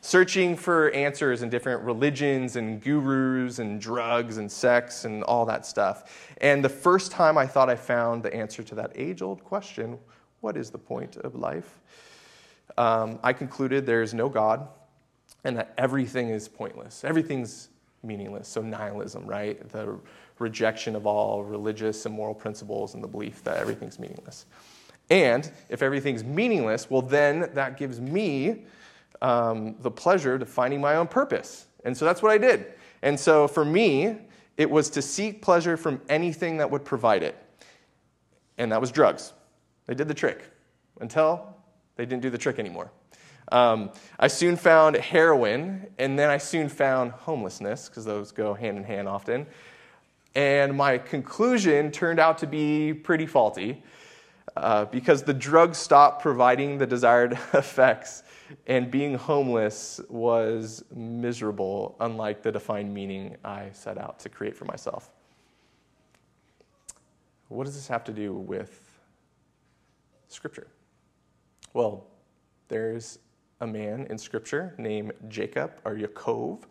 Searching 0.00 0.56
for 0.56 0.90
answers 0.92 1.42
in 1.42 1.50
different 1.50 1.82
religions 1.82 2.56
and 2.56 2.80
gurus 2.80 3.58
and 3.58 3.80
drugs 3.80 4.38
and 4.38 4.50
sex 4.50 5.04
and 5.04 5.22
all 5.24 5.44
that 5.46 5.66
stuff. 5.66 6.34
And 6.40 6.64
the 6.64 6.70
first 6.70 7.12
time 7.12 7.36
I 7.36 7.46
thought 7.46 7.68
I 7.68 7.76
found 7.76 8.22
the 8.22 8.34
answer 8.34 8.62
to 8.62 8.74
that 8.76 8.92
age 8.94 9.22
old 9.22 9.44
question 9.44 9.98
what 10.40 10.56
is 10.56 10.70
the 10.70 10.78
point 10.78 11.16
of 11.16 11.34
life? 11.34 11.80
um, 12.76 13.18
I 13.22 13.32
concluded 13.32 13.86
there's 13.86 14.14
no 14.14 14.28
God 14.28 14.66
and 15.44 15.56
that 15.56 15.72
everything 15.78 16.30
is 16.30 16.48
pointless. 16.48 17.04
Everything's 17.04 17.68
meaningless. 18.02 18.48
So, 18.48 18.62
nihilism, 18.62 19.26
right? 19.26 19.68
The 19.70 19.98
rejection 20.38 20.96
of 20.96 21.06
all 21.06 21.44
religious 21.44 22.06
and 22.06 22.14
moral 22.14 22.34
principles 22.34 22.94
and 22.94 23.02
the 23.02 23.08
belief 23.08 23.44
that 23.44 23.58
everything's 23.58 23.98
meaningless. 23.98 24.46
And 25.10 25.50
if 25.68 25.82
everything's 25.82 26.22
meaningless, 26.22 26.88
well, 26.88 27.02
then 27.02 27.50
that 27.54 27.76
gives 27.76 28.00
me 28.00 28.64
um, 29.20 29.74
the 29.80 29.90
pleasure 29.90 30.38
to 30.38 30.46
finding 30.46 30.80
my 30.80 30.94
own 30.94 31.08
purpose. 31.08 31.66
And 31.84 31.96
so 31.96 32.04
that's 32.04 32.22
what 32.22 32.30
I 32.30 32.38
did. 32.38 32.66
And 33.02 33.18
so 33.18 33.48
for 33.48 33.64
me, 33.64 34.16
it 34.56 34.70
was 34.70 34.88
to 34.90 35.02
seek 35.02 35.42
pleasure 35.42 35.76
from 35.76 36.00
anything 36.08 36.58
that 36.58 36.70
would 36.70 36.84
provide 36.84 37.22
it. 37.22 37.36
And 38.58 38.70
that 38.72 38.80
was 38.80 38.92
drugs. 38.92 39.32
They 39.86 39.94
did 39.94 40.06
the 40.06 40.14
trick 40.14 40.44
until 41.00 41.56
they 41.96 42.06
didn't 42.06 42.22
do 42.22 42.30
the 42.30 42.38
trick 42.38 42.58
anymore. 42.58 42.92
Um, 43.50 43.90
I 44.18 44.28
soon 44.28 44.56
found 44.56 44.96
heroin, 44.96 45.86
and 45.98 46.16
then 46.16 46.30
I 46.30 46.38
soon 46.38 46.68
found 46.68 47.10
homelessness, 47.10 47.88
because 47.88 48.04
those 48.04 48.30
go 48.30 48.54
hand 48.54 48.76
in 48.76 48.84
hand 48.84 49.08
often. 49.08 49.46
And 50.36 50.76
my 50.76 50.98
conclusion 50.98 51.90
turned 51.90 52.20
out 52.20 52.38
to 52.38 52.46
be 52.46 52.94
pretty 52.94 53.26
faulty 53.26 53.82
uh, 54.56 54.84
because 54.86 55.22
the 55.22 55.34
drug 55.34 55.74
stopped 55.74 56.22
providing 56.22 56.78
the 56.78 56.86
desired 56.86 57.32
effects, 57.54 58.22
and 58.66 58.90
being 58.90 59.14
homeless 59.14 60.00
was 60.08 60.84
miserable, 60.94 61.96
unlike 62.00 62.42
the 62.42 62.50
defined 62.50 62.92
meaning 62.92 63.36
I 63.44 63.70
set 63.72 63.98
out 63.98 64.18
to 64.20 64.28
create 64.28 64.56
for 64.56 64.64
myself. 64.64 65.10
What 67.48 67.64
does 67.64 67.74
this 67.74 67.88
have 67.88 68.04
to 68.04 68.12
do 68.12 68.32
with 68.34 68.80
Scripture? 70.28 70.68
Well, 71.72 72.06
there's 72.68 73.18
a 73.60 73.66
man 73.66 74.06
in 74.10 74.18
Scripture 74.18 74.74
named 74.78 75.12
Jacob 75.28 75.72
or 75.84 75.94
Yaakov 75.94 76.64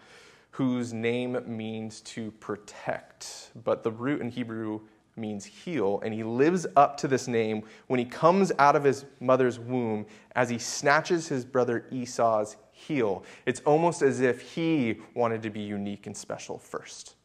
whose 0.51 0.93
name 0.93 1.38
means 1.45 2.01
to 2.01 2.31
protect, 2.31 3.51
but 3.63 3.83
the 3.83 3.91
root 3.91 4.21
in 4.21 4.29
Hebrew 4.29 4.81
means 5.20 5.46
heel, 5.46 6.00
and 6.04 6.14
he 6.14 6.24
lives 6.24 6.66
up 6.76 6.98
to 6.98 7.08
this 7.08 7.28
name 7.28 7.64
when 7.88 8.00
he 8.00 8.06
comes 8.06 8.52
out 8.58 8.76
of 8.76 8.84
his 8.84 9.06
mother's 9.20 9.60
womb 9.60 10.06
as 10.36 10.50
he 10.50 10.58
snatches 10.58 11.28
his 11.28 11.46
brother 11.46 11.86
Esau's 11.92 12.56
heel. 12.72 13.24
It's 13.46 13.60
almost 13.62 14.02
as 14.02 14.22
if 14.22 14.42
he 14.42 15.00
wanted 15.14 15.44
to 15.44 15.50
be 15.50 15.60
unique 15.60 16.08
and 16.08 16.16
special 16.16 16.58
first, 16.58 17.16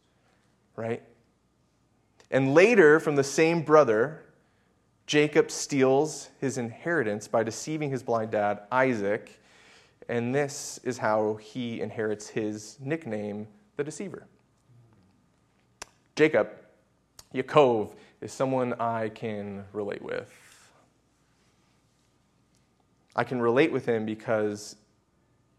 right? 0.77 1.03
And 2.31 2.53
later, 2.53 2.99
from 2.99 3.17
the 3.17 3.25
same 3.25 3.63
brother, 3.63 4.25
Jacob 5.07 5.51
steals 5.51 6.31
his 6.41 6.59
inheritance 6.59 7.29
by 7.29 7.43
deceiving 7.43 7.91
his 7.91 8.03
blind 8.03 8.33
dad, 8.33 8.63
Isaac, 8.73 9.41
and 10.09 10.35
this 10.35 10.81
is 10.83 10.99
how 10.99 11.35
he 11.35 11.81
inherits 11.81 12.29
his 12.29 12.77
nickname, 12.81 13.47
the 13.77 13.85
deceiver. 13.85 14.27
Jacob, 16.17 16.49
Yaakov, 17.35 17.95
is 18.21 18.33
someone 18.33 18.75
I 18.75 19.11
can 19.11 19.65
relate 19.73 20.03
with. 20.03 20.33
I 23.17 23.25
can 23.25 23.41
relate 23.41 23.71
with 23.71 23.87
him 23.87 24.07
because 24.07 24.77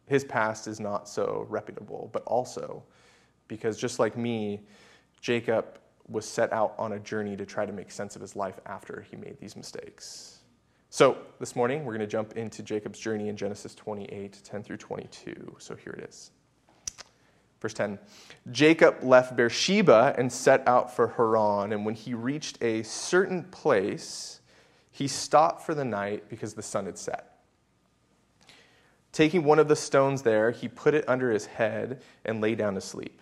his 0.07 0.23
past 0.23 0.67
is 0.67 0.79
not 0.79 1.07
so 1.07 1.45
reputable, 1.49 2.09
but 2.11 2.23
also 2.23 2.83
because 3.47 3.77
just 3.77 3.99
like 3.99 4.17
me, 4.17 4.61
Jacob 5.21 5.79
was 6.07 6.27
set 6.27 6.51
out 6.53 6.75
on 6.77 6.93
a 6.93 6.99
journey 6.99 7.35
to 7.35 7.45
try 7.45 7.65
to 7.65 7.71
make 7.71 7.91
sense 7.91 8.15
of 8.15 8.21
his 8.21 8.35
life 8.35 8.59
after 8.65 9.05
he 9.09 9.15
made 9.15 9.39
these 9.39 9.55
mistakes. 9.55 10.39
So 10.89 11.17
this 11.39 11.55
morning, 11.55 11.83
we're 11.83 11.93
going 11.93 12.07
to 12.07 12.07
jump 12.07 12.37
into 12.37 12.63
Jacob's 12.63 12.99
journey 12.99 13.27
in 13.27 13.35
Genesis 13.35 13.75
28 13.75 14.39
10 14.43 14.63
through 14.63 14.77
22. 14.77 15.55
So 15.59 15.75
here 15.75 15.93
it 15.93 16.09
is. 16.09 16.31
Verse 17.65 17.73
10 17.73 17.97
Jacob 18.51 19.01
left 19.01 19.35
Beersheba 19.35 20.13
and 20.19 20.31
set 20.31 20.67
out 20.67 20.95
for 20.95 21.07
Haran. 21.17 21.73
And 21.73 21.83
when 21.83 21.95
he 21.95 22.13
reached 22.13 22.61
a 22.61 22.83
certain 22.83 23.43
place, 23.45 24.39
he 24.91 25.07
stopped 25.07 25.63
for 25.63 25.73
the 25.73 25.83
night 25.83 26.29
because 26.29 26.53
the 26.53 26.61
sun 26.61 26.85
had 26.85 26.99
set. 26.99 27.39
Taking 29.11 29.45
one 29.45 29.57
of 29.57 29.67
the 29.67 29.75
stones 29.75 30.21
there, 30.21 30.51
he 30.51 30.67
put 30.67 30.93
it 30.93 31.05
under 31.09 31.31
his 31.31 31.47
head 31.47 32.03
and 32.23 32.39
lay 32.39 32.53
down 32.53 32.75
to 32.75 32.81
sleep. 32.81 33.19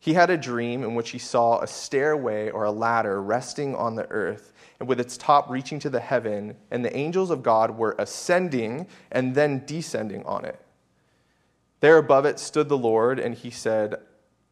He 0.00 0.14
had 0.14 0.28
a 0.28 0.36
dream 0.36 0.82
in 0.82 0.96
which 0.96 1.10
he 1.10 1.18
saw 1.20 1.60
a 1.60 1.68
stairway 1.68 2.50
or 2.50 2.64
a 2.64 2.72
ladder 2.72 3.22
resting 3.22 3.76
on 3.76 3.94
the 3.94 4.10
earth 4.10 4.52
and 4.80 4.88
with 4.88 4.98
its 4.98 5.16
top 5.16 5.48
reaching 5.48 5.78
to 5.78 5.90
the 5.90 6.00
heaven, 6.00 6.56
and 6.72 6.84
the 6.84 6.96
angels 6.96 7.30
of 7.30 7.44
God 7.44 7.78
were 7.78 7.94
ascending 7.96 8.88
and 9.12 9.36
then 9.36 9.62
descending 9.66 10.24
on 10.24 10.44
it. 10.44 10.60
There 11.80 11.96
above 11.96 12.26
it 12.26 12.38
stood 12.38 12.68
the 12.68 12.76
Lord, 12.76 13.18
and 13.18 13.34
he 13.34 13.50
said, 13.50 13.96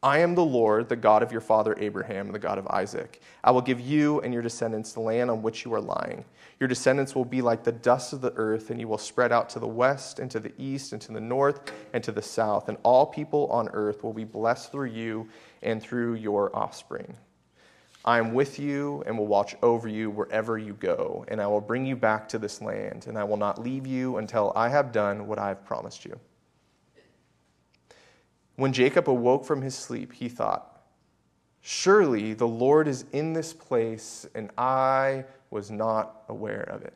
I 0.02 0.18
am 0.20 0.34
the 0.34 0.44
Lord, 0.44 0.88
the 0.88 0.96
God 0.96 1.22
of 1.22 1.32
your 1.32 1.40
father 1.40 1.74
Abraham, 1.78 2.30
the 2.32 2.38
God 2.38 2.56
of 2.56 2.66
Isaac. 2.68 3.20
I 3.44 3.50
will 3.50 3.60
give 3.60 3.80
you 3.80 4.20
and 4.20 4.32
your 4.32 4.42
descendants 4.42 4.92
the 4.92 5.00
land 5.00 5.30
on 5.30 5.42
which 5.42 5.64
you 5.64 5.74
are 5.74 5.80
lying. 5.80 6.24
Your 6.60 6.68
descendants 6.68 7.14
will 7.14 7.24
be 7.24 7.42
like 7.42 7.64
the 7.64 7.72
dust 7.72 8.12
of 8.12 8.20
the 8.20 8.32
earth, 8.36 8.70
and 8.70 8.80
you 8.80 8.88
will 8.88 8.96
spread 8.96 9.32
out 9.32 9.50
to 9.50 9.58
the 9.58 9.66
west, 9.66 10.20
and 10.20 10.30
to 10.30 10.40
the 10.40 10.52
east, 10.56 10.92
and 10.92 11.02
to 11.02 11.12
the 11.12 11.20
north, 11.20 11.72
and 11.92 12.02
to 12.04 12.12
the 12.12 12.22
south. 12.22 12.68
And 12.68 12.78
all 12.82 13.04
people 13.04 13.48
on 13.48 13.68
earth 13.70 14.04
will 14.04 14.12
be 14.12 14.24
blessed 14.24 14.72
through 14.72 14.90
you 14.90 15.28
and 15.62 15.82
through 15.82 16.14
your 16.14 16.54
offspring. 16.56 17.16
I 18.04 18.18
am 18.18 18.32
with 18.32 18.58
you 18.58 19.02
and 19.04 19.18
will 19.18 19.26
watch 19.26 19.54
over 19.62 19.88
you 19.88 20.08
wherever 20.08 20.56
you 20.56 20.74
go, 20.74 21.26
and 21.28 21.42
I 21.42 21.46
will 21.48 21.60
bring 21.60 21.84
you 21.84 21.96
back 21.96 22.28
to 22.30 22.38
this 22.38 22.62
land, 22.62 23.06
and 23.08 23.18
I 23.18 23.24
will 23.24 23.36
not 23.36 23.60
leave 23.60 23.86
you 23.86 24.16
until 24.16 24.52
I 24.56 24.68
have 24.68 24.92
done 24.92 25.26
what 25.26 25.38
I 25.38 25.48
have 25.48 25.64
promised 25.64 26.04
you. 26.04 26.18
When 28.58 28.72
Jacob 28.72 29.08
awoke 29.08 29.44
from 29.44 29.62
his 29.62 29.76
sleep, 29.76 30.12
he 30.12 30.28
thought, 30.28 30.82
Surely 31.60 32.34
the 32.34 32.48
Lord 32.48 32.88
is 32.88 33.04
in 33.12 33.32
this 33.32 33.52
place, 33.52 34.26
and 34.34 34.50
I 34.58 35.26
was 35.48 35.70
not 35.70 36.24
aware 36.28 36.62
of 36.62 36.82
it. 36.82 36.92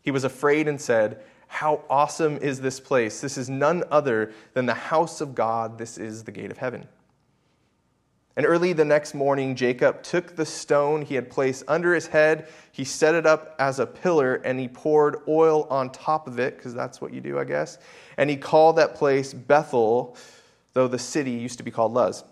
He 0.00 0.12
was 0.12 0.22
afraid 0.22 0.68
and 0.68 0.80
said, 0.80 1.20
How 1.48 1.82
awesome 1.90 2.36
is 2.36 2.60
this 2.60 2.78
place! 2.78 3.20
This 3.20 3.36
is 3.36 3.50
none 3.50 3.82
other 3.90 4.32
than 4.54 4.66
the 4.66 4.74
house 4.74 5.20
of 5.20 5.34
God. 5.34 5.78
This 5.78 5.98
is 5.98 6.22
the 6.22 6.30
gate 6.30 6.52
of 6.52 6.58
heaven. 6.58 6.86
And 8.38 8.46
early 8.46 8.72
the 8.72 8.84
next 8.84 9.14
morning, 9.14 9.56
Jacob 9.56 10.00
took 10.04 10.36
the 10.36 10.46
stone 10.46 11.02
he 11.02 11.16
had 11.16 11.28
placed 11.28 11.64
under 11.66 11.92
his 11.92 12.06
head. 12.06 12.46
He 12.70 12.84
set 12.84 13.16
it 13.16 13.26
up 13.26 13.56
as 13.58 13.80
a 13.80 13.86
pillar 13.86 14.36
and 14.44 14.60
he 14.60 14.68
poured 14.68 15.16
oil 15.26 15.66
on 15.70 15.90
top 15.90 16.28
of 16.28 16.38
it, 16.38 16.56
because 16.56 16.72
that's 16.72 17.00
what 17.00 17.12
you 17.12 17.20
do, 17.20 17.40
I 17.40 17.42
guess. 17.42 17.78
And 18.16 18.30
he 18.30 18.36
called 18.36 18.76
that 18.76 18.94
place 18.94 19.34
Bethel, 19.34 20.16
though 20.72 20.86
the 20.86 21.00
city 21.00 21.32
used 21.32 21.58
to 21.58 21.64
be 21.64 21.72
called 21.72 21.92
Luz. 21.92 22.22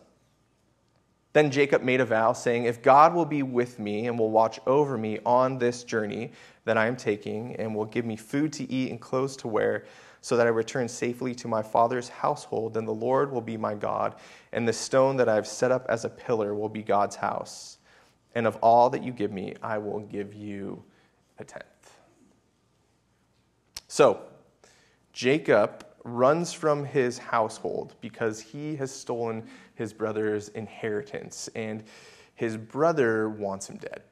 Then 1.32 1.50
Jacob 1.50 1.82
made 1.82 2.00
a 2.00 2.06
vow, 2.06 2.32
saying, 2.34 2.66
If 2.66 2.82
God 2.82 3.12
will 3.12 3.26
be 3.26 3.42
with 3.42 3.80
me 3.80 4.06
and 4.06 4.16
will 4.16 4.30
watch 4.30 4.60
over 4.64 4.96
me 4.96 5.18
on 5.26 5.58
this 5.58 5.82
journey 5.82 6.30
that 6.66 6.78
I 6.78 6.86
am 6.86 6.94
taking, 6.94 7.56
and 7.56 7.74
will 7.74 7.84
give 7.84 8.04
me 8.04 8.14
food 8.14 8.52
to 8.52 8.70
eat 8.70 8.92
and 8.92 9.00
clothes 9.00 9.36
to 9.38 9.48
wear, 9.48 9.84
so 10.26 10.36
that 10.36 10.48
I 10.48 10.50
return 10.50 10.88
safely 10.88 11.36
to 11.36 11.46
my 11.46 11.62
father's 11.62 12.08
household, 12.08 12.74
then 12.74 12.84
the 12.84 12.92
Lord 12.92 13.30
will 13.30 13.40
be 13.40 13.56
my 13.56 13.76
God, 13.76 14.16
and 14.52 14.66
the 14.66 14.72
stone 14.72 15.16
that 15.18 15.28
I 15.28 15.36
have 15.36 15.46
set 15.46 15.70
up 15.70 15.86
as 15.88 16.04
a 16.04 16.08
pillar 16.08 16.52
will 16.52 16.68
be 16.68 16.82
God's 16.82 17.14
house. 17.14 17.78
And 18.34 18.44
of 18.44 18.56
all 18.56 18.90
that 18.90 19.04
you 19.04 19.12
give 19.12 19.30
me, 19.30 19.54
I 19.62 19.78
will 19.78 20.00
give 20.00 20.34
you 20.34 20.82
a 21.38 21.44
tenth. 21.44 22.00
So, 23.86 24.20
Jacob 25.12 25.86
runs 26.02 26.52
from 26.52 26.84
his 26.84 27.18
household 27.18 27.94
because 28.00 28.40
he 28.40 28.74
has 28.74 28.90
stolen 28.90 29.46
his 29.76 29.92
brother's 29.92 30.48
inheritance, 30.48 31.48
and 31.54 31.84
his 32.34 32.56
brother 32.56 33.28
wants 33.28 33.70
him 33.70 33.76
dead. 33.76 34.02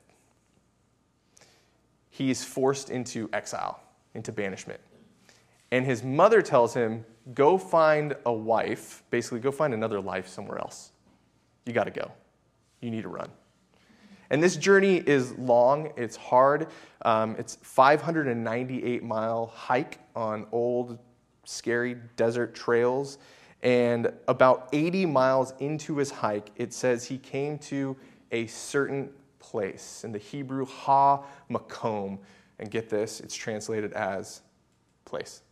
He's 2.09 2.44
forced 2.44 2.90
into 2.90 3.28
exile, 3.33 3.80
into 4.14 4.30
banishment. 4.30 4.78
And 5.75 5.85
his 5.85 6.04
mother 6.04 6.40
tells 6.40 6.73
him, 6.73 7.04
Go 7.35 7.59
find 7.59 8.14
a 8.26 8.33
wife, 8.33 9.02
basically, 9.11 9.40
go 9.40 9.50
find 9.50 9.75
another 9.75 10.00
life 10.00 10.28
somewhere 10.28 10.59
else. 10.59 10.93
You 11.66 11.73
got 11.73 11.85
to 11.85 11.90
go. 11.90 12.12
You 12.81 12.93
need 12.93 13.02
to 13.02 13.09
run. 13.09 13.28
And 14.31 14.40
this 14.40 14.54
journey 14.54 14.99
is 14.99 15.37
long, 15.37 15.93
it's 15.97 16.14
hard. 16.14 16.69
Um, 17.02 17.35
it's 17.40 17.57
598 17.62 19.02
mile 19.02 19.47
hike 19.47 19.99
on 20.14 20.47
old, 20.52 20.97
scary 21.45 21.97
desert 22.14 22.54
trails. 22.54 23.19
And 23.64 24.12
about 24.28 24.69
80 24.73 25.07
miles 25.07 25.54
into 25.59 25.97
his 25.97 26.12
hike, 26.12 26.52
it 26.54 26.73
says 26.73 27.04
he 27.04 27.19
came 27.19 27.59
to 27.59 27.97
a 28.31 28.47
certain 28.47 29.11
place. 29.40 30.04
In 30.04 30.12
the 30.12 30.21
Hebrew, 30.21 30.66
Ha 30.66 31.25
Makom. 31.50 32.21
And 32.61 32.71
get 32.71 32.88
this, 32.88 33.19
it's 33.19 33.35
translated 33.35 33.93
as 33.95 34.43
place 35.04 35.43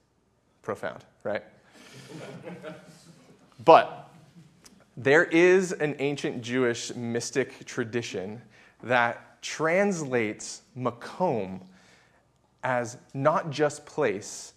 profound, 0.63 1.05
right? 1.25 1.43
but 3.65 4.11
there 4.97 5.25
is 5.25 5.73
an 5.73 5.97
ancient 5.99 6.43
Jewish 6.43 6.95
mystic 6.95 7.65
tradition 7.67 8.41
that 8.83 9.43
translates 9.43 10.63
makom 10.77 11.61
as 12.63 12.97
not 13.13 13.51
just 13.51 13.85
place, 13.85 14.55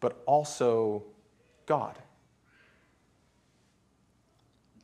but 0.00 0.22
also 0.26 1.04
God. 1.66 1.98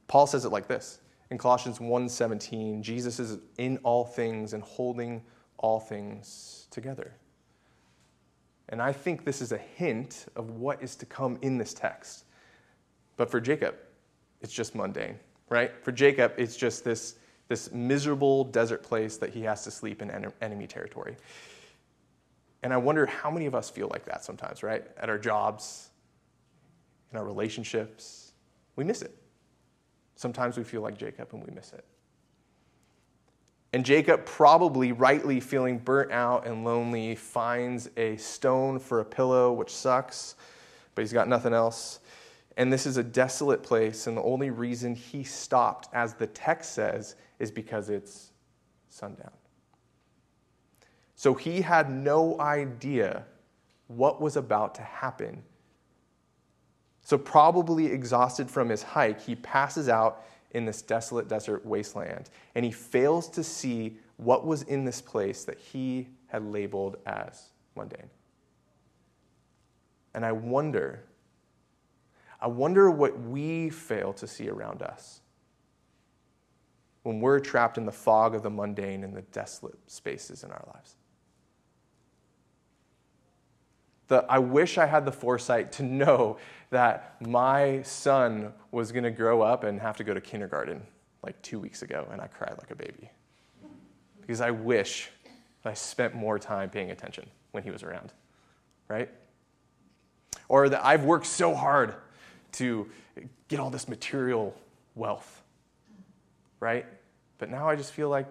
Paul 0.07 0.27
says 0.27 0.45
it 0.45 0.51
like 0.51 0.69
this 0.69 1.01
in 1.31 1.39
Colossians 1.39 1.79
1:17, 1.79 2.83
Jesus 2.83 3.19
is 3.19 3.39
in 3.59 3.79
all 3.79 4.05
things 4.05 4.55
and 4.55 4.63
holding 4.63 5.23
all 5.59 5.81
things 5.81 6.67
together. 6.71 7.15
And 8.69 8.83
I 8.83 8.93
think 8.93 9.25
this 9.25 9.41
is 9.41 9.53
a 9.53 9.59
hint 9.59 10.27
of 10.37 10.51
what 10.51 10.83
is 10.83 10.95
to 10.97 11.07
come 11.07 11.39
in 11.43 11.59
this 11.59 11.73
text. 11.73 12.25
But 13.17 13.31
for 13.31 13.41
Jacob, 13.41 13.75
it's 14.41 14.53
just 14.53 14.75
mundane, 14.75 15.19
right? 15.49 15.73
For 15.83 15.93
Jacob, 15.93 16.33
it's 16.37 16.57
just 16.57 16.85
this, 16.85 17.17
this 17.49 17.73
miserable 17.73 18.45
desert 18.45 18.83
place 18.83 19.17
that 19.17 19.31
he 19.31 19.43
has 19.43 19.65
to 19.65 19.71
sleep 19.71 20.03
in 20.03 20.11
enemy 20.43 20.67
territory. 20.67 21.17
And 22.63 22.73
I 22.73 22.77
wonder 22.77 23.07
how 23.07 23.31
many 23.31 23.47
of 23.47 23.55
us 23.55 23.71
feel 23.71 23.89
like 23.89 24.05
that 24.05 24.25
sometimes, 24.25 24.63
right? 24.63 24.85
At 24.99 25.09
our 25.09 25.19
jobs, 25.19 25.89
in 27.13 27.19
our 27.19 27.25
relationships. 27.25 28.33
We 28.77 28.85
miss 28.85 29.03
it. 29.03 29.15
Sometimes 30.17 30.57
we 30.57 30.65
feel 30.65 30.83
like 30.83 30.99
Jacob 30.99 31.29
and 31.33 31.45
we 31.45 31.53
miss 31.55 31.73
it. 31.73 31.85
And 33.73 33.85
Jacob, 33.85 34.25
probably 34.25 34.93
rightly 34.93 35.41
feeling 35.41 35.79
burnt 35.79 36.11
out 36.11 36.47
and 36.47 36.65
lonely, 36.65 37.15
finds 37.15 37.91
a 37.97 38.17
stone 38.17 38.79
for 38.79 39.01
a 39.01 39.05
pillow, 39.05 39.53
which 39.53 39.75
sucks, 39.75 40.37
but 40.95 41.03
he's 41.03 41.13
got 41.13 41.29
nothing 41.29 41.53
else. 41.53 42.01
And 42.57 42.73
this 42.73 42.87
is 42.87 42.97
a 42.97 43.03
desolate 43.03 43.63
place, 43.63 44.07
and 44.07 44.17
the 44.17 44.23
only 44.23 44.51
reason 44.51 44.95
he 44.95 45.23
stopped, 45.23 45.89
as 45.93 46.15
the 46.15 46.27
text 46.27 46.73
says, 46.73 47.15
is 47.39 47.51
because 47.51 47.91
it's 47.91 48.33
sundown. 48.89 49.31
So 51.15 51.35
he 51.35 51.61
had 51.61 51.91
no 51.91 52.41
idea 52.41 53.25
what 53.87 54.21
was 54.21 54.37
about 54.37 54.75
to 54.77 54.83
happen 54.83 55.43
so, 57.09 57.17
probably 57.17 57.87
exhausted 57.87 58.51
from 58.51 58.69
his 58.69 58.83
hike, 58.83 59.19
he 59.19 59.35
passes 59.35 59.89
out 59.89 60.27
in 60.53 60.65
this 60.65 60.83
desolate 60.83 61.29
desert 61.29 61.65
wasteland 61.65 62.31
and 62.55 62.65
he 62.65 62.71
fails 62.71 63.29
to 63.29 63.45
see 63.45 63.97
what 64.17 64.47
was 64.47 64.63
in 64.63 64.85
this 64.85 65.01
place 65.01 65.45
that 65.45 65.59
he 65.59 66.09
had 66.27 66.45
labeled 66.45 66.97
as 67.07 67.51
mundane. 67.77 68.11
And 70.15 70.25
I 70.25 70.33
wonder, 70.33 71.05
I 72.41 72.49
wonder 72.49 72.91
what 72.91 73.21
we 73.21 73.71
fail 73.71 74.13
to 74.15 74.27
see 74.27 74.49
around 74.49 74.83
us 74.83 75.21
when 77.05 77.21
we're 77.21 77.41
trapped 77.41 77.79
in 77.79 77.87
the 77.87 77.93
fog 77.93 78.35
of 78.35 78.43
the 78.43 78.51
mundane 78.51 79.05
and 79.05 79.17
the 79.17 79.23
desolate 79.23 79.79
spaces 79.87 80.45
in 80.45 80.51
our 80.51 80.65
lives. 80.75 80.97
The, 84.09 84.25
I 84.29 84.39
wish 84.39 84.79
I 84.79 84.87
had 84.87 85.05
the 85.05 85.13
foresight 85.13 85.73
to 85.73 85.83
know 85.83 86.39
that 86.71 87.17
my 87.21 87.83
son 87.83 88.53
was 88.71 88.91
going 88.93 89.05
to 89.05 89.11
grow 89.11 89.43
up 89.43 89.65
and 89.65 89.81
have 89.81 89.97
to 89.99 90.05
go 90.05 90.15
to 90.15 90.21
kindergarten 90.21 90.83
like 91.23 91.41
two 91.43 91.59
weeks 91.59 91.83
ago, 91.83 92.07
and 92.11 92.21
I 92.21 92.27
cried 92.27 92.55
like 92.59 92.71
a 92.71 92.75
baby. 92.75 93.11
Because 94.21 94.41
I 94.41 94.51
wish 94.51 95.11
I 95.65 95.75
spent 95.75 96.15
more 96.15 96.39
time 96.39 96.71
paying 96.71 96.91
attention 96.91 97.29
when 97.53 97.63
he 97.63 97.71
was 97.71 97.83
around, 97.83 98.13
right? 98.89 99.11
Or 100.49 100.69
that 100.69 100.85
I've 100.85 101.05
worked 101.05 101.27
so 101.27 101.55
hard 101.55 101.95
to 102.53 102.89
get 103.49 103.61
all 103.61 103.71
this 103.71 103.89
material 103.89 104.55
wealth, 104.95 105.43
right? 106.61 106.87
But 107.39 107.51
now 107.51 107.69
I 107.69 107.77
just 107.77 107.93
feel 107.93 108.09
like, 108.09 108.31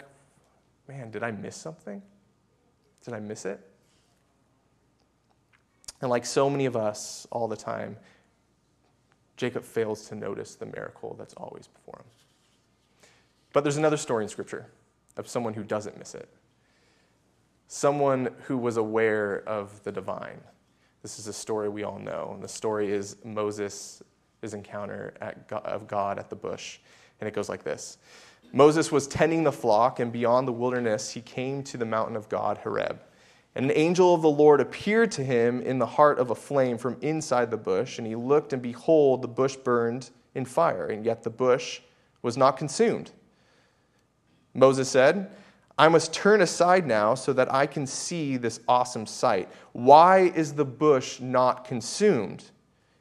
man, 0.88 1.10
did 1.10 1.22
I 1.22 1.30
miss 1.30 1.56
something? 1.56 2.02
Did 3.04 3.14
I 3.14 3.20
miss 3.20 3.44
it? 3.44 3.60
And 6.00 6.10
like 6.10 6.24
so 6.24 6.48
many 6.48 6.66
of 6.66 6.76
us 6.76 7.26
all 7.30 7.48
the 7.48 7.56
time, 7.56 7.96
Jacob 9.36 9.64
fails 9.64 10.08
to 10.08 10.14
notice 10.14 10.54
the 10.54 10.66
miracle 10.66 11.14
that's 11.18 11.34
always 11.34 11.68
before 11.68 12.00
him. 12.00 12.06
But 13.52 13.64
there's 13.64 13.76
another 13.76 13.96
story 13.96 14.24
in 14.24 14.28
Scripture 14.28 14.66
of 15.16 15.28
someone 15.28 15.54
who 15.54 15.64
doesn't 15.64 15.98
miss 15.98 16.14
it. 16.14 16.28
Someone 17.66 18.30
who 18.42 18.56
was 18.56 18.76
aware 18.76 19.42
of 19.46 19.82
the 19.84 19.92
divine. 19.92 20.40
This 21.02 21.18
is 21.18 21.26
a 21.26 21.32
story 21.32 21.68
we 21.68 21.84
all 21.84 21.98
know. 21.98 22.32
And 22.34 22.42
the 22.42 22.48
story 22.48 22.90
is 22.90 23.16
Moses' 23.24 24.02
encounter 24.42 25.14
God, 25.48 25.64
of 25.64 25.86
God 25.86 26.18
at 26.18 26.30
the 26.30 26.36
bush. 26.36 26.78
And 27.20 27.28
it 27.28 27.34
goes 27.34 27.48
like 27.48 27.62
this 27.62 27.98
Moses 28.52 28.90
was 28.90 29.06
tending 29.06 29.44
the 29.44 29.52
flock, 29.52 30.00
and 30.00 30.10
beyond 30.10 30.48
the 30.48 30.52
wilderness, 30.52 31.10
he 31.10 31.20
came 31.20 31.62
to 31.64 31.76
the 31.76 31.84
mountain 31.84 32.16
of 32.16 32.28
God, 32.28 32.58
Horeb. 32.58 33.00
And 33.58 33.68
an 33.68 33.76
angel 33.76 34.14
of 34.14 34.22
the 34.22 34.30
Lord 34.30 34.60
appeared 34.60 35.10
to 35.12 35.24
him 35.24 35.60
in 35.62 35.80
the 35.80 35.86
heart 35.86 36.20
of 36.20 36.30
a 36.30 36.34
flame 36.36 36.78
from 36.78 36.96
inside 37.00 37.50
the 37.50 37.56
bush. 37.56 37.98
And 37.98 38.06
he 38.06 38.14
looked, 38.14 38.52
and 38.52 38.62
behold, 38.62 39.20
the 39.20 39.26
bush 39.26 39.56
burned 39.56 40.10
in 40.36 40.44
fire, 40.44 40.86
and 40.86 41.04
yet 41.04 41.24
the 41.24 41.30
bush 41.30 41.80
was 42.22 42.36
not 42.36 42.56
consumed. 42.56 43.10
Moses 44.54 44.88
said, 44.88 45.32
I 45.76 45.88
must 45.88 46.12
turn 46.12 46.40
aside 46.40 46.86
now 46.86 47.16
so 47.16 47.32
that 47.32 47.52
I 47.52 47.66
can 47.66 47.84
see 47.84 48.36
this 48.36 48.60
awesome 48.68 49.06
sight. 49.06 49.48
Why 49.72 50.32
is 50.36 50.52
the 50.52 50.64
bush 50.64 51.18
not 51.18 51.64
consumed? 51.64 52.44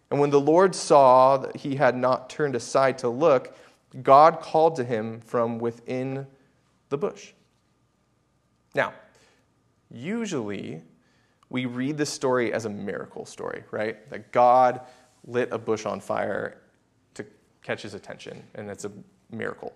And 0.10 0.20
when 0.20 0.32
the 0.32 0.42
Lord 0.42 0.74
saw 0.74 1.38
that 1.38 1.58
he 1.58 1.76
had 1.76 1.96
not 1.96 2.32
turned 2.32 2.56
aside 2.56 2.98
to 3.00 3.10
look, 3.10 3.56
God 4.02 4.40
called 4.40 4.76
to 4.78 4.84
him 4.84 5.22
from 5.22 5.60
within 5.60 6.26
the 6.90 6.98
bush. 6.98 7.34
Now, 8.74 8.94
usually 9.90 10.82
we 11.50 11.66
read 11.66 11.98
this 11.98 12.10
story 12.10 12.54
as 12.54 12.66
a 12.66 12.70
miracle 12.70 13.26
story, 13.26 13.64
right? 13.72 14.10
That 14.10 14.32
God 14.32 14.82
lit 15.26 15.50
a 15.52 15.58
bush 15.58 15.86
on 15.86 16.00
fire 16.00 16.62
to 17.14 17.26
catch 17.64 17.82
his 17.82 17.94
attention, 17.94 18.44
and 18.56 18.70
it's 18.70 18.86
a 18.86 18.92
miracle. 19.32 19.74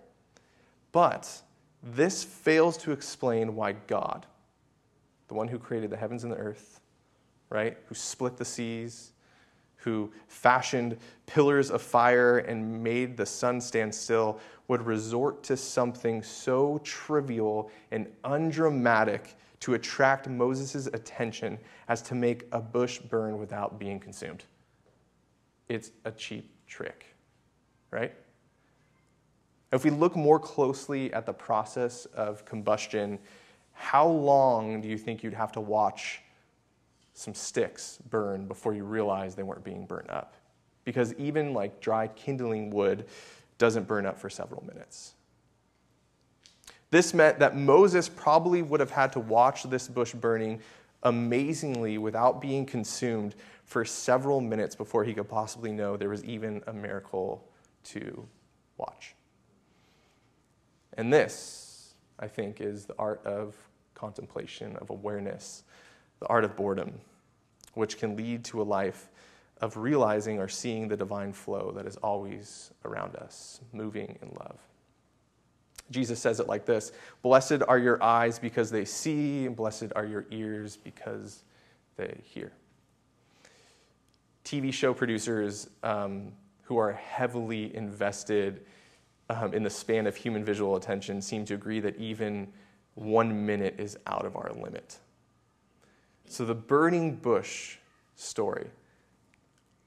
But 0.92 1.42
this 1.82 2.22
fails 2.22 2.76
to 2.78 2.92
explain 2.92 3.54
why 3.54 3.72
God, 3.72 4.26
the 5.28 5.34
one 5.34 5.48
who 5.48 5.58
created 5.58 5.90
the 5.90 5.96
heavens 5.96 6.24
and 6.24 6.32
the 6.32 6.36
earth, 6.36 6.80
right, 7.48 7.76
who 7.86 7.94
split 7.94 8.36
the 8.36 8.44
seas, 8.44 9.12
who 9.76 10.12
fashioned 10.28 10.96
pillars 11.26 11.70
of 11.70 11.82
fire 11.82 12.38
and 12.38 12.82
made 12.82 13.16
the 13.16 13.26
sun 13.26 13.60
stand 13.60 13.94
still, 13.94 14.38
would 14.68 14.82
resort 14.82 15.42
to 15.42 15.56
something 15.56 16.22
so 16.22 16.80
trivial 16.84 17.70
and 17.90 18.06
undramatic 18.24 19.36
to 19.62 19.74
attract 19.74 20.28
Moses' 20.28 20.88
attention 20.88 21.56
as 21.86 22.02
to 22.02 22.16
make 22.16 22.48
a 22.50 22.60
bush 22.60 22.98
burn 22.98 23.38
without 23.38 23.78
being 23.78 24.00
consumed. 24.00 24.42
It's 25.68 25.92
a 26.04 26.10
cheap 26.10 26.50
trick, 26.66 27.06
right? 27.92 28.12
If 29.72 29.84
we 29.84 29.90
look 29.90 30.16
more 30.16 30.40
closely 30.40 31.12
at 31.12 31.26
the 31.26 31.32
process 31.32 32.06
of 32.06 32.44
combustion, 32.44 33.20
how 33.72 34.08
long 34.08 34.80
do 34.80 34.88
you 34.88 34.98
think 34.98 35.22
you'd 35.22 35.32
have 35.32 35.52
to 35.52 35.60
watch 35.60 36.22
some 37.14 37.32
sticks 37.32 37.98
burn 38.10 38.48
before 38.48 38.74
you 38.74 38.82
realize 38.82 39.36
they 39.36 39.44
weren't 39.44 39.62
being 39.62 39.86
burnt 39.86 40.10
up? 40.10 40.34
Because 40.84 41.14
even 41.14 41.54
like 41.54 41.80
dry 41.80 42.08
kindling 42.08 42.70
wood 42.70 43.06
doesn't 43.58 43.86
burn 43.86 44.06
up 44.06 44.18
for 44.18 44.28
several 44.28 44.64
minutes. 44.66 45.14
This 46.92 47.14
meant 47.14 47.38
that 47.38 47.56
Moses 47.56 48.06
probably 48.06 48.60
would 48.60 48.78
have 48.78 48.90
had 48.90 49.14
to 49.14 49.20
watch 49.20 49.62
this 49.62 49.88
bush 49.88 50.12
burning 50.12 50.60
amazingly 51.02 51.96
without 51.96 52.42
being 52.42 52.66
consumed 52.66 53.34
for 53.64 53.82
several 53.82 54.42
minutes 54.42 54.76
before 54.76 55.02
he 55.02 55.14
could 55.14 55.26
possibly 55.26 55.72
know 55.72 55.96
there 55.96 56.10
was 56.10 56.22
even 56.22 56.62
a 56.66 56.72
miracle 56.72 57.48
to 57.84 58.28
watch. 58.76 59.14
And 60.98 61.10
this, 61.10 61.94
I 62.18 62.28
think, 62.28 62.60
is 62.60 62.84
the 62.84 62.94
art 62.98 63.24
of 63.24 63.56
contemplation, 63.94 64.76
of 64.76 64.90
awareness, 64.90 65.64
the 66.20 66.26
art 66.26 66.44
of 66.44 66.54
boredom, 66.56 66.92
which 67.72 67.96
can 67.96 68.16
lead 68.16 68.44
to 68.44 68.60
a 68.60 68.64
life 68.64 69.08
of 69.62 69.78
realizing 69.78 70.38
or 70.38 70.46
seeing 70.46 70.88
the 70.88 70.96
divine 70.98 71.32
flow 71.32 71.72
that 71.74 71.86
is 71.86 71.96
always 71.96 72.70
around 72.84 73.16
us, 73.16 73.62
moving 73.72 74.18
in 74.20 74.28
love. 74.38 74.58
Jesus 75.90 76.20
says 76.20 76.40
it 76.40 76.46
like 76.48 76.64
this 76.64 76.92
Blessed 77.22 77.62
are 77.68 77.78
your 77.78 78.02
eyes 78.02 78.38
because 78.38 78.70
they 78.70 78.84
see, 78.84 79.46
and 79.46 79.56
blessed 79.56 79.92
are 79.94 80.06
your 80.06 80.26
ears 80.30 80.76
because 80.76 81.42
they 81.96 82.20
hear. 82.24 82.52
TV 84.44 84.72
show 84.72 84.92
producers 84.92 85.68
um, 85.82 86.32
who 86.62 86.76
are 86.76 86.92
heavily 86.92 87.74
invested 87.76 88.64
um, 89.30 89.54
in 89.54 89.62
the 89.62 89.70
span 89.70 90.06
of 90.06 90.16
human 90.16 90.44
visual 90.44 90.76
attention 90.76 91.22
seem 91.22 91.44
to 91.44 91.54
agree 91.54 91.80
that 91.80 91.96
even 91.96 92.48
one 92.94 93.46
minute 93.46 93.76
is 93.78 93.96
out 94.06 94.26
of 94.26 94.36
our 94.36 94.52
limit. 94.52 94.98
So, 96.26 96.44
the 96.44 96.54
burning 96.54 97.16
bush 97.16 97.76
story, 98.16 98.66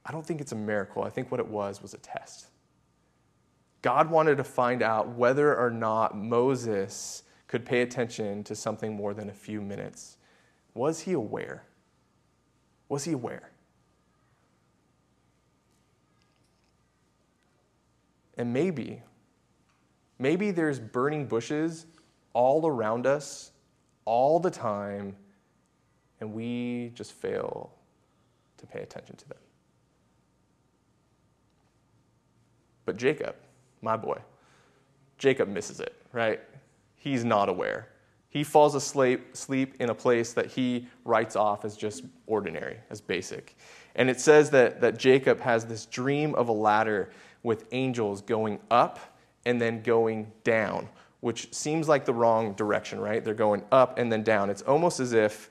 I 0.05 0.11
don't 0.11 0.25
think 0.25 0.41
it's 0.41 0.51
a 0.51 0.55
miracle. 0.57 1.03
I 1.03 1.09
think 1.09 1.31
what 1.31 1.39
it 1.39 1.47
was 1.47 1.81
was 1.81 1.93
a 1.93 1.97
test. 1.97 2.47
God 3.85 4.09
wanted 4.09 4.37
to 4.37 4.43
find 4.43 4.81
out 4.81 5.09
whether 5.09 5.55
or 5.55 5.69
not 5.69 6.17
Moses 6.17 7.21
could 7.45 7.63
pay 7.63 7.83
attention 7.83 8.43
to 8.45 8.55
something 8.55 8.95
more 8.95 9.13
than 9.13 9.29
a 9.29 9.33
few 9.33 9.61
minutes 9.61 10.17
Was 10.73 11.01
he 11.01 11.13
aware? 11.13 11.65
Was 12.89 13.03
he 13.03 13.11
aware? 13.11 13.51
And 18.39 18.51
maybe, 18.51 19.03
maybe 20.17 20.49
there's 20.49 20.79
burning 20.79 21.27
bushes 21.27 21.85
all 22.33 22.65
around 22.65 23.05
us 23.05 23.51
all 24.05 24.39
the 24.39 24.49
time, 24.49 25.15
and 26.19 26.33
we 26.33 26.91
just 26.95 27.11
fail 27.11 27.71
to 28.57 28.65
pay 28.65 28.79
attention 28.79 29.15
to 29.15 29.29
them. 29.29 29.37
But 32.85 32.97
Jacob, 32.97 33.35
my 33.85 33.95
boy, 33.95 34.17
Jacob 35.17 35.47
misses 35.47 35.79
it, 35.79 35.95
right? 36.11 36.41
He's 36.95 37.23
not 37.23 37.47
aware. 37.47 37.87
He 38.29 38.43
falls 38.43 38.75
asleep 38.75 39.37
sleep 39.37 39.75
in 39.79 39.91
a 39.91 39.95
place 39.95 40.33
that 40.33 40.47
he 40.47 40.87
writes 41.05 41.37
off 41.37 41.63
as 41.63 41.77
just 41.77 42.03
ordinary, 42.25 42.77
as 42.89 42.99
basic. 42.99 43.55
And 43.95 44.09
it 44.09 44.19
says 44.19 44.49
that, 44.49 44.81
that 44.81 44.97
Jacob 44.97 45.39
has 45.39 45.65
this 45.65 45.85
dream 45.85 46.35
of 46.35 46.49
a 46.49 46.51
ladder 46.51 47.11
with 47.43 47.65
angels 47.71 48.21
going 48.21 48.59
up 48.71 48.99
and 49.45 49.61
then 49.61 49.81
going 49.83 50.31
down, 50.43 50.89
which 51.21 51.53
seems 51.53 51.87
like 51.87 52.03
the 52.03 52.13
wrong 52.13 52.53
direction, 52.53 52.99
right? 52.99 53.23
They're 53.23 53.33
going 53.33 53.63
up 53.71 53.99
and 53.99 54.11
then 54.11 54.23
down. 54.23 54.49
It's 54.49 54.63
almost 54.63 54.99
as 54.99 55.13
if 55.13 55.49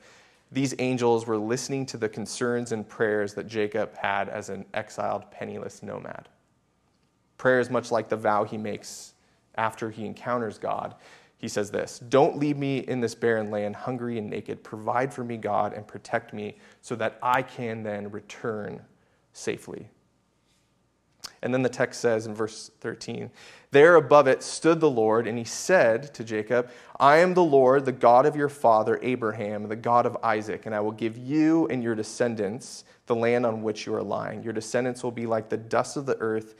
these 0.51 0.75
angels 0.77 1.25
were 1.25 1.37
listening 1.37 1.85
to 1.87 1.97
the 1.97 2.09
concerns 2.09 2.71
and 2.71 2.87
prayers 2.87 3.33
that 3.33 3.47
Jacob 3.47 3.97
had 3.97 4.29
as 4.29 4.49
an 4.49 4.65
exiled, 4.73 5.31
penniless 5.31 5.81
nomad. 5.81 6.27
Prayers 7.37 7.69
much 7.69 7.91
like 7.91 8.09
the 8.09 8.15
vow 8.15 8.43
he 8.43 8.57
makes 8.57 9.13
after 9.55 9.89
he 9.89 10.05
encounters 10.05 10.57
God. 10.57 10.95
He 11.37 11.47
says 11.47 11.71
this 11.71 11.99
Don't 11.99 12.37
leave 12.37 12.57
me 12.57 12.79
in 12.79 13.01
this 13.01 13.15
barren 13.15 13.51
land, 13.51 13.75
hungry 13.75 14.17
and 14.17 14.29
naked. 14.29 14.63
Provide 14.63 15.13
for 15.13 15.23
me, 15.23 15.37
God, 15.37 15.73
and 15.73 15.85
protect 15.85 16.33
me 16.33 16.57
so 16.81 16.95
that 16.95 17.19
I 17.21 17.41
can 17.41 17.83
then 17.83 18.09
return 18.11 18.81
safely. 19.33 19.89
And 21.41 21.53
then 21.53 21.61
the 21.61 21.69
text 21.69 22.01
says 22.01 22.25
in 22.25 22.33
verse 22.33 22.71
13, 22.79 23.29
There 23.69 23.95
above 23.95 24.27
it 24.27 24.41
stood 24.41 24.79
the 24.79 24.89
Lord, 24.89 25.27
and 25.27 25.37
he 25.37 25.43
said 25.43 26.13
to 26.15 26.23
Jacob, 26.23 26.71
I 26.99 27.17
am 27.17 27.35
the 27.35 27.43
Lord, 27.43 27.85
the 27.85 27.91
God 27.91 28.25
of 28.25 28.35
your 28.35 28.49
father 28.49 28.99
Abraham, 29.03 29.67
the 29.67 29.75
God 29.75 30.07
of 30.07 30.17
Isaac, 30.23 30.65
and 30.65 30.73
I 30.73 30.79
will 30.79 30.91
give 30.91 31.17
you 31.17 31.67
and 31.67 31.83
your 31.83 31.93
descendants 31.93 32.83
the 33.05 33.15
land 33.15 33.45
on 33.45 33.61
which 33.61 33.85
you 33.85 33.93
are 33.93 34.01
lying. 34.01 34.41
Your 34.41 34.53
descendants 34.53 35.03
will 35.03 35.11
be 35.11 35.27
like 35.27 35.49
the 35.49 35.57
dust 35.57 35.97
of 35.97 36.07
the 36.07 36.17
earth, 36.17 36.55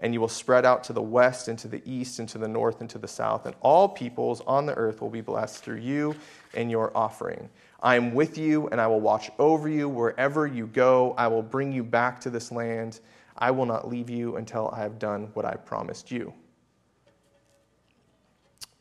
and 0.00 0.12
you 0.14 0.20
will 0.20 0.28
spread 0.28 0.64
out 0.64 0.84
to 0.84 0.92
the 0.92 1.02
west, 1.02 1.48
and 1.48 1.58
to 1.58 1.68
the 1.68 1.82
east, 1.84 2.18
and 2.18 2.28
to 2.30 2.38
the 2.38 2.48
north, 2.48 2.80
and 2.80 2.90
to 2.90 2.98
the 2.98 3.08
south, 3.08 3.46
and 3.46 3.54
all 3.60 3.88
peoples 3.88 4.40
on 4.46 4.66
the 4.66 4.74
earth 4.74 5.00
will 5.00 5.10
be 5.10 5.20
blessed 5.20 5.62
through 5.62 5.78
you 5.78 6.14
and 6.54 6.70
your 6.70 6.90
offering. 6.96 7.48
I 7.82 7.96
am 7.96 8.14
with 8.14 8.36
you, 8.38 8.68
and 8.68 8.80
I 8.80 8.86
will 8.86 9.00
watch 9.00 9.30
over 9.38 9.68
you 9.68 9.88
wherever 9.88 10.46
you 10.46 10.66
go. 10.66 11.14
I 11.16 11.28
will 11.28 11.42
bring 11.42 11.72
you 11.72 11.84
back 11.84 12.20
to 12.20 12.30
this 12.30 12.50
land 12.50 13.00
I 13.40 13.50
will 13.50 13.66
not 13.66 13.88
leave 13.88 14.10
you 14.10 14.36
until 14.36 14.70
I 14.72 14.80
have 14.80 14.98
done 14.98 15.30
what 15.32 15.44
I 15.46 15.54
promised 15.54 16.10
you. 16.10 16.32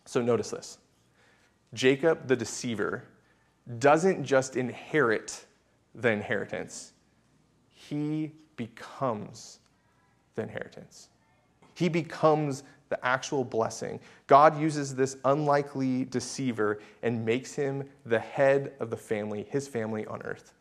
So 0.06 0.22
notice 0.22 0.52
this 0.52 0.78
Jacob 1.74 2.28
the 2.28 2.36
deceiver 2.36 3.06
doesn't 3.78 4.24
just 4.26 4.58
inherit 4.58 5.46
the 5.96 6.12
inheritance, 6.12 6.94
he 7.70 8.32
becomes 8.56 9.60
the 10.40 10.44
inheritance. 10.44 11.10
He 11.76 11.90
becomes 11.90 12.64
the 12.90 13.04
actual 13.06 13.44
blessing. 13.44 14.00
God 14.28 14.60
uses 14.60 14.96
this 14.96 15.18
unlikely 15.24 16.06
deceiver 16.06 16.80
and 17.04 17.24
makes 17.24 17.54
him 17.54 17.88
the 18.06 18.20
head 18.20 18.74
of 18.80 18.90
the 18.90 18.98
family, 18.98 19.46
his 19.50 19.68
family 19.68 20.06
on 20.08 20.22
earth. 20.24 20.54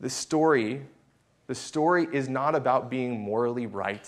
The 0.00 0.10
story 0.10 0.82
the 1.48 1.54
story 1.54 2.06
is 2.12 2.28
not 2.28 2.54
about 2.54 2.90
being 2.90 3.18
morally 3.18 3.66
right. 3.66 4.06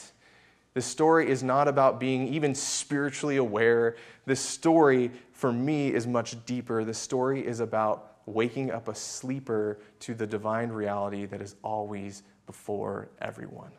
The 0.74 0.82
story 0.82 1.28
is 1.28 1.42
not 1.42 1.68
about 1.68 1.98
being 1.98 2.28
even 2.28 2.54
spiritually 2.54 3.38
aware. 3.38 3.96
The 4.26 4.36
story, 4.36 5.10
for 5.32 5.50
me, 5.50 5.92
is 5.92 6.06
much 6.06 6.36
deeper. 6.44 6.84
The 6.84 6.94
story 6.94 7.44
is 7.44 7.60
about 7.60 8.18
waking 8.26 8.70
up 8.70 8.88
a 8.88 8.94
sleeper 8.94 9.78
to 10.00 10.14
the 10.14 10.26
divine 10.26 10.68
reality 10.68 11.24
that 11.26 11.40
is 11.40 11.56
always 11.64 12.22
before 12.46 13.08
everyone. 13.22 13.72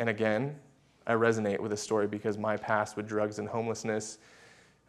And 0.00 0.08
again, 0.08 0.56
I 1.06 1.12
resonate 1.12 1.60
with 1.60 1.70
this 1.70 1.82
story 1.82 2.08
because 2.08 2.38
my 2.38 2.56
past 2.56 2.96
with 2.96 3.06
drugs 3.06 3.38
and 3.38 3.46
homelessness 3.46 4.18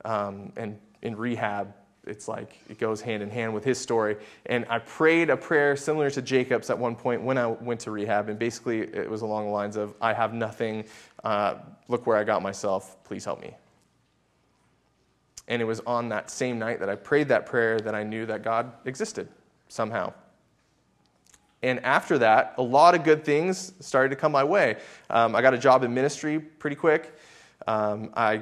um, 0.05 0.51
and 0.55 0.79
in 1.03 1.15
rehab 1.15 1.75
it's 2.07 2.27
like 2.27 2.57
it 2.67 2.79
goes 2.79 2.99
hand 2.99 3.21
in 3.21 3.29
hand 3.29 3.53
with 3.53 3.63
his 3.63 3.77
story. 3.77 4.17
And 4.47 4.65
I 4.69 4.79
prayed 4.79 5.29
a 5.29 5.37
prayer 5.37 5.75
similar 5.75 6.09
to 6.11 6.21
Jacob's 6.21 6.71
at 6.71 6.77
one 6.79 6.95
point 6.95 7.21
when 7.21 7.37
I 7.37 7.45
went 7.45 7.79
to 7.81 7.91
rehab. 7.91 8.27
And 8.27 8.39
basically, 8.39 8.79
it 8.79 9.07
was 9.07 9.21
along 9.21 9.45
the 9.45 9.51
lines 9.51 9.75
of, 9.75 9.93
I 10.01 10.13
have 10.13 10.33
nothing. 10.33 10.85
Uh, 11.23 11.55
look 11.89 12.07
where 12.07 12.17
I 12.17 12.23
got 12.23 12.41
myself. 12.41 12.97
Please 13.03 13.23
help 13.23 13.39
me. 13.39 13.53
And 15.47 15.61
it 15.61 15.65
was 15.65 15.79
on 15.81 16.09
that 16.09 16.31
same 16.31 16.57
night 16.57 16.79
that 16.79 16.89
I 16.89 16.95
prayed 16.95 17.27
that 17.27 17.45
prayer 17.45 17.79
that 17.81 17.93
I 17.93 18.01
knew 18.01 18.25
that 18.25 18.41
God 18.41 18.71
existed 18.85 19.27
somehow. 19.67 20.11
And 21.63 21.79
after 21.85 22.17
that, 22.17 22.55
a 22.57 22.61
lot 22.61 22.95
of 22.95 23.03
good 23.03 23.23
things 23.23 23.73
started 23.79 24.09
to 24.09 24.15
come 24.15 24.31
my 24.31 24.43
way. 24.43 24.77
Um, 25.09 25.35
I 25.35 25.41
got 25.41 25.53
a 25.53 25.57
job 25.57 25.83
in 25.83 25.93
ministry 25.93 26.39
pretty 26.39 26.75
quick. 26.75 27.15
Um, 27.67 28.11
I 28.15 28.41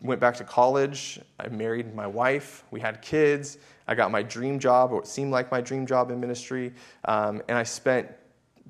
went 0.00 0.20
back 0.20 0.36
to 0.36 0.44
college. 0.44 1.18
I 1.40 1.48
married 1.48 1.94
my 1.94 2.06
wife. 2.06 2.64
We 2.70 2.78
had 2.78 3.02
kids. 3.02 3.58
I 3.88 3.94
got 3.94 4.10
my 4.10 4.22
dream 4.22 4.58
job, 4.58 4.92
or 4.92 4.96
what 4.96 5.08
seemed 5.08 5.32
like 5.32 5.50
my 5.50 5.60
dream 5.60 5.86
job 5.86 6.10
in 6.10 6.20
ministry. 6.20 6.72
Um, 7.06 7.42
and 7.48 7.58
I 7.58 7.64
spent, 7.64 8.08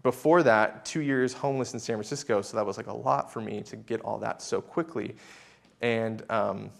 before 0.02 0.42
that, 0.42 0.84
two 0.84 1.00
years 1.00 1.32
homeless 1.32 1.74
in 1.74 1.78
San 1.78 1.96
Francisco. 1.96 2.40
So 2.40 2.56
that 2.56 2.64
was 2.64 2.76
like 2.76 2.86
a 2.86 2.94
lot 2.94 3.32
for 3.32 3.40
me 3.40 3.62
to 3.62 3.76
get 3.76 4.00
all 4.00 4.18
that 4.18 4.42
so 4.42 4.60
quickly. 4.60 5.14
And 5.82 6.24
um, 6.30 6.70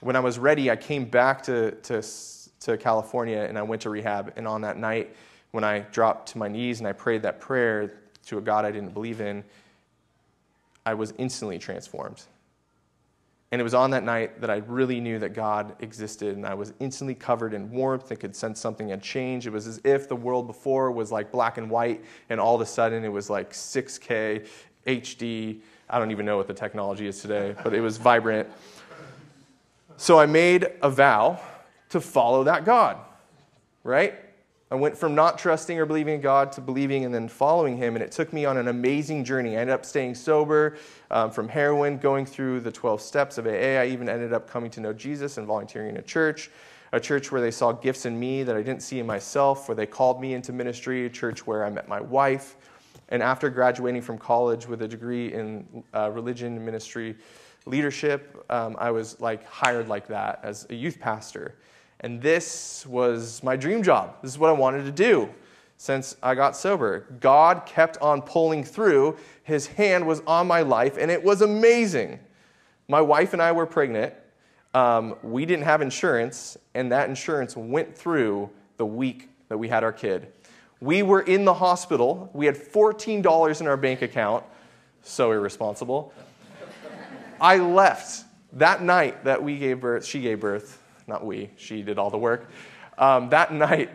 when 0.00 0.16
I 0.16 0.20
was 0.20 0.38
ready, 0.38 0.70
I 0.70 0.76
came 0.76 1.04
back 1.04 1.42
to, 1.42 1.72
to, 1.72 2.02
to 2.60 2.76
California 2.76 3.44
and 3.48 3.58
I 3.58 3.62
went 3.62 3.82
to 3.82 3.90
rehab. 3.90 4.32
And 4.36 4.46
on 4.46 4.60
that 4.62 4.76
night, 4.76 5.14
when 5.50 5.64
I 5.64 5.80
dropped 5.80 6.30
to 6.32 6.38
my 6.38 6.48
knees 6.48 6.78
and 6.78 6.88
I 6.88 6.92
prayed 6.92 7.22
that 7.22 7.40
prayer 7.40 7.92
to 8.26 8.38
a 8.38 8.40
God 8.40 8.64
I 8.64 8.70
didn't 8.70 8.94
believe 8.94 9.20
in, 9.20 9.44
I 10.84 10.94
was 10.94 11.12
instantly 11.18 11.58
transformed. 11.58 12.22
And 13.50 13.60
it 13.60 13.64
was 13.64 13.72
on 13.72 13.90
that 13.92 14.04
night 14.04 14.42
that 14.42 14.50
I 14.50 14.56
really 14.56 15.00
knew 15.00 15.18
that 15.20 15.32
God 15.32 15.74
existed, 15.80 16.36
and 16.36 16.46
I 16.46 16.52
was 16.52 16.74
instantly 16.80 17.14
covered 17.14 17.54
in 17.54 17.70
warmth 17.70 18.10
and 18.10 18.20
could 18.20 18.36
sense 18.36 18.60
something 18.60 18.90
had 18.90 19.02
changed. 19.02 19.46
It 19.46 19.50
was 19.50 19.66
as 19.66 19.80
if 19.84 20.06
the 20.06 20.16
world 20.16 20.46
before 20.46 20.90
was 20.92 21.10
like 21.10 21.32
black 21.32 21.56
and 21.56 21.70
white, 21.70 22.04
and 22.28 22.38
all 22.38 22.54
of 22.54 22.60
a 22.60 22.66
sudden 22.66 23.04
it 23.04 23.08
was 23.08 23.30
like 23.30 23.52
6K, 23.52 24.46
HD. 24.86 25.60
I 25.88 25.98
don't 25.98 26.10
even 26.10 26.26
know 26.26 26.36
what 26.36 26.46
the 26.46 26.52
technology 26.52 27.06
is 27.06 27.22
today, 27.22 27.54
but 27.64 27.72
it 27.72 27.80
was 27.80 27.96
vibrant. 27.96 28.48
So 29.96 30.18
I 30.18 30.26
made 30.26 30.66
a 30.82 30.90
vow 30.90 31.40
to 31.88 32.02
follow 32.02 32.44
that 32.44 32.66
God, 32.66 32.98
right? 33.82 34.14
I 34.70 34.74
went 34.74 34.98
from 34.98 35.14
not 35.14 35.38
trusting 35.38 35.78
or 35.78 35.86
believing 35.86 36.16
in 36.16 36.20
God 36.20 36.52
to 36.52 36.60
believing 36.60 37.06
and 37.06 37.14
then 37.14 37.26
following 37.26 37.78
Him, 37.78 37.96
and 37.96 38.02
it 38.02 38.12
took 38.12 38.34
me 38.34 38.44
on 38.44 38.58
an 38.58 38.68
amazing 38.68 39.24
journey. 39.24 39.56
I 39.56 39.60
ended 39.60 39.72
up 39.72 39.86
staying 39.86 40.14
sober 40.14 40.76
um, 41.10 41.30
from 41.30 41.48
heroin, 41.48 41.96
going 41.96 42.26
through 42.26 42.60
the 42.60 42.70
12 42.70 43.00
steps 43.00 43.38
of 43.38 43.46
AA. 43.46 43.80
I 43.80 43.86
even 43.86 44.10
ended 44.10 44.34
up 44.34 44.48
coming 44.48 44.70
to 44.72 44.80
know 44.80 44.92
Jesus 44.92 45.38
and 45.38 45.46
volunteering 45.46 45.88
in 45.88 45.96
a 45.96 46.02
church, 46.02 46.50
a 46.92 47.00
church 47.00 47.32
where 47.32 47.40
they 47.40 47.50
saw 47.50 47.72
gifts 47.72 48.04
in 48.04 48.20
me 48.20 48.42
that 48.42 48.56
I 48.56 48.62
didn't 48.62 48.82
see 48.82 48.98
in 48.98 49.06
myself, 49.06 49.68
where 49.68 49.74
they 49.74 49.86
called 49.86 50.20
me 50.20 50.34
into 50.34 50.52
ministry, 50.52 51.06
a 51.06 51.10
church 51.10 51.46
where 51.46 51.64
I 51.64 51.70
met 51.70 51.88
my 51.88 52.02
wife. 52.02 52.56
And 53.08 53.22
after 53.22 53.48
graduating 53.48 54.02
from 54.02 54.18
college 54.18 54.66
with 54.66 54.82
a 54.82 54.88
degree 54.88 55.32
in 55.32 55.82
uh, 55.94 56.10
religion 56.10 56.56
and 56.56 56.64
ministry 56.64 57.16
leadership, 57.64 58.44
um, 58.50 58.76
I 58.78 58.90
was 58.90 59.18
like 59.18 59.46
hired 59.46 59.88
like 59.88 60.08
that 60.08 60.40
as 60.42 60.66
a 60.68 60.74
youth 60.74 61.00
pastor. 61.00 61.54
And 62.00 62.22
this 62.22 62.86
was 62.86 63.42
my 63.42 63.56
dream 63.56 63.82
job. 63.82 64.16
This 64.22 64.30
is 64.30 64.38
what 64.38 64.50
I 64.50 64.52
wanted 64.52 64.84
to 64.84 64.92
do 64.92 65.28
since 65.76 66.16
I 66.22 66.34
got 66.34 66.56
sober. 66.56 67.06
God 67.20 67.64
kept 67.66 67.98
on 67.98 68.22
pulling 68.22 68.64
through. 68.64 69.16
His 69.42 69.66
hand 69.66 70.06
was 70.06 70.20
on 70.26 70.46
my 70.46 70.62
life, 70.62 70.96
and 70.98 71.10
it 71.10 71.22
was 71.22 71.42
amazing. 71.42 72.20
My 72.88 73.00
wife 73.00 73.32
and 73.32 73.42
I 73.42 73.52
were 73.52 73.66
pregnant. 73.66 74.14
Um, 74.74 75.16
we 75.22 75.46
didn't 75.46 75.64
have 75.64 75.82
insurance, 75.82 76.56
and 76.74 76.92
that 76.92 77.08
insurance 77.08 77.56
went 77.56 77.96
through 77.96 78.50
the 78.76 78.86
week 78.86 79.28
that 79.48 79.58
we 79.58 79.68
had 79.68 79.82
our 79.82 79.92
kid. 79.92 80.32
We 80.80 81.02
were 81.02 81.22
in 81.22 81.44
the 81.44 81.54
hospital. 81.54 82.30
We 82.32 82.46
had 82.46 82.56
$14 82.56 83.60
in 83.60 83.66
our 83.66 83.76
bank 83.76 84.02
account. 84.02 84.44
So 85.02 85.32
irresponsible. 85.32 86.12
I 87.40 87.58
left 87.58 88.24
that 88.52 88.82
night 88.82 89.24
that 89.24 89.42
we 89.42 89.58
gave 89.58 89.80
birth, 89.80 90.04
she 90.04 90.20
gave 90.20 90.40
birth 90.40 90.82
not 91.08 91.24
we, 91.24 91.50
she 91.56 91.82
did 91.82 91.98
all 91.98 92.10
the 92.10 92.18
work. 92.18 92.50
Um, 92.98 93.28
that 93.30 93.52
night, 93.52 93.90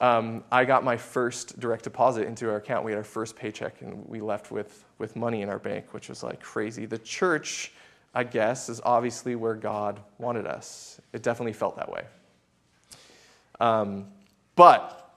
um, 0.00 0.44
I 0.52 0.64
got 0.64 0.84
my 0.84 0.96
first 0.96 1.58
direct 1.58 1.84
deposit 1.84 2.26
into 2.26 2.48
our 2.48 2.56
account. 2.56 2.84
We 2.84 2.92
had 2.92 2.98
our 2.98 3.04
first 3.04 3.34
paycheck, 3.34 3.80
and 3.82 4.06
we 4.08 4.20
left 4.20 4.50
with, 4.50 4.84
with 4.98 5.16
money 5.16 5.42
in 5.42 5.48
our 5.48 5.58
bank, 5.58 5.92
which 5.92 6.08
was 6.08 6.22
like 6.22 6.40
crazy. 6.40 6.86
The 6.86 6.98
church, 6.98 7.72
I 8.14 8.24
guess, 8.24 8.68
is 8.68 8.80
obviously 8.84 9.34
where 9.34 9.54
God 9.54 10.00
wanted 10.18 10.46
us. 10.46 11.00
It 11.12 11.22
definitely 11.22 11.52
felt 11.52 11.76
that 11.76 11.90
way. 11.90 12.04
Um, 13.60 14.06
but, 14.54 15.12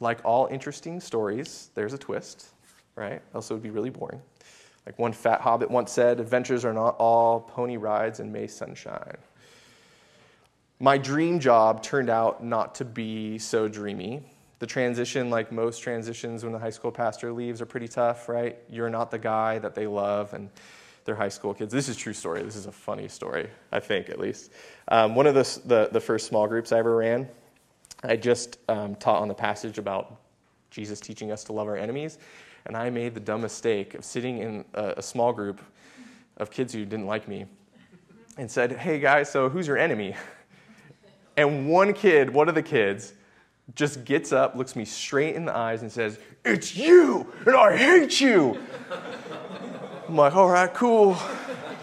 like 0.00 0.18
all 0.24 0.46
interesting 0.46 1.00
stories, 1.00 1.70
there's 1.74 1.92
a 1.92 1.98
twist, 1.98 2.48
right? 2.96 3.22
Else 3.34 3.50
it 3.50 3.54
would 3.54 3.62
be 3.62 3.70
really 3.70 3.90
boring. 3.90 4.20
Like 4.86 4.98
one 4.98 5.12
fat 5.12 5.40
hobbit 5.40 5.70
once 5.70 5.90
said, 5.90 6.20
adventures 6.20 6.64
are 6.64 6.72
not 6.72 6.96
all 6.98 7.40
pony 7.40 7.76
rides 7.76 8.20
and 8.20 8.32
May 8.32 8.46
sunshine. 8.46 9.16
My 10.78 10.98
dream 10.98 11.40
job 11.40 11.82
turned 11.82 12.10
out 12.10 12.44
not 12.44 12.74
to 12.76 12.84
be 12.84 13.38
so 13.38 13.66
dreamy. 13.66 14.22
The 14.58 14.66
transition, 14.66 15.30
like 15.30 15.50
most 15.50 15.80
transitions 15.80 16.42
when 16.44 16.52
the 16.52 16.58
high 16.58 16.70
school 16.70 16.90
pastor 16.90 17.32
leaves, 17.32 17.62
are 17.62 17.66
pretty 17.66 17.88
tough, 17.88 18.28
right? 18.28 18.58
You're 18.68 18.90
not 18.90 19.10
the 19.10 19.18
guy 19.18 19.58
that 19.58 19.74
they 19.74 19.86
love, 19.86 20.34
and 20.34 20.50
they're 21.06 21.14
high 21.14 21.30
school 21.30 21.54
kids. 21.54 21.72
This 21.72 21.88
is 21.88 21.96
true 21.96 22.12
story. 22.12 22.42
This 22.42 22.56
is 22.56 22.66
a 22.66 22.72
funny 22.72 23.08
story, 23.08 23.48
I 23.72 23.80
think, 23.80 24.10
at 24.10 24.18
least. 24.18 24.52
Um, 24.88 25.14
one 25.14 25.26
of 25.26 25.34
the, 25.34 25.60
the, 25.64 25.88
the, 25.92 26.00
first 26.00 26.26
small 26.26 26.46
groups 26.46 26.72
I 26.72 26.78
ever 26.78 26.96
ran, 26.96 27.26
I 28.02 28.16
just 28.16 28.58
um, 28.68 28.96
taught 28.96 29.22
on 29.22 29.28
the 29.28 29.34
passage 29.34 29.78
about 29.78 30.16
Jesus 30.70 31.00
teaching 31.00 31.30
us 31.30 31.42
to 31.44 31.52
love 31.54 31.68
our 31.68 31.76
enemies, 31.76 32.18
and 32.66 32.76
I 32.76 32.90
made 32.90 33.14
the 33.14 33.20
dumb 33.20 33.40
mistake 33.40 33.94
of 33.94 34.04
sitting 34.04 34.38
in 34.38 34.64
a, 34.74 34.94
a 34.98 35.02
small 35.02 35.32
group 35.32 35.62
of 36.36 36.50
kids 36.50 36.74
who 36.74 36.84
didn't 36.84 37.06
like 37.06 37.28
me 37.28 37.46
and 38.36 38.50
said, 38.50 38.72
Hey 38.72 38.98
guys, 38.98 39.30
so 39.30 39.48
who's 39.48 39.66
your 39.66 39.78
enemy? 39.78 40.14
And 41.36 41.68
one 41.68 41.92
kid, 41.92 42.30
one 42.30 42.48
of 42.48 42.54
the 42.54 42.62
kids, 42.62 43.12
just 43.74 44.04
gets 44.04 44.32
up, 44.32 44.54
looks 44.54 44.76
me 44.76 44.84
straight 44.84 45.34
in 45.34 45.44
the 45.44 45.56
eyes, 45.56 45.82
and 45.82 45.90
says, 45.90 46.18
It's 46.44 46.76
you, 46.76 47.32
and 47.44 47.54
I 47.54 47.76
hate 47.76 48.20
you. 48.20 48.60
I'm 50.08 50.16
like, 50.16 50.34
All 50.34 50.48
right, 50.48 50.72
cool, 50.72 51.16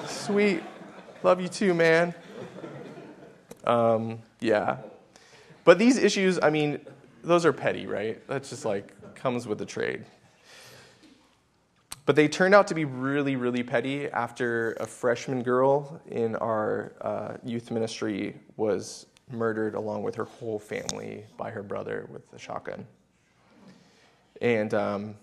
sweet, 0.08 0.64
love 1.24 1.42
you 1.42 1.48
too, 1.48 1.74
man. 1.74 2.14
Um, 3.66 4.20
yeah. 4.40 4.78
But 5.64 5.80
these 5.80 5.98
issues, 5.98 6.40
I 6.42 6.50
mean, 6.50 6.80
those 7.24 7.46
are 7.46 7.54
petty, 7.54 7.86
right? 7.86 8.26
That's 8.28 8.50
just 8.50 8.66
like 8.66 8.94
comes 9.16 9.48
with 9.48 9.58
the 9.58 9.66
trade. 9.66 10.06
But 12.06 12.18
they 12.18 12.28
turned 12.28 12.54
out 12.54 12.68
to 12.68 12.76
be 12.76 12.84
really, 12.84 13.38
really 13.38 13.64
petty 13.64 14.10
after 14.10 14.74
a 14.74 14.86
freshman 14.86 15.42
girl 15.42 16.02
in 16.12 16.36
our 16.36 16.92
uh, 17.00 17.38
youth 17.46 17.72
ministry 17.72 18.36
was 18.58 19.06
murdered 19.32 19.76
along 19.76 20.04
with 20.04 20.16
her 20.16 20.26
whole 20.26 20.60
family 20.60 21.26
by 21.38 21.50
her 21.50 21.64
brother 21.64 22.08
with 22.12 22.22
a 22.34 22.40
shotgun. 22.40 22.86
And 24.42 24.74
um, 24.74 25.16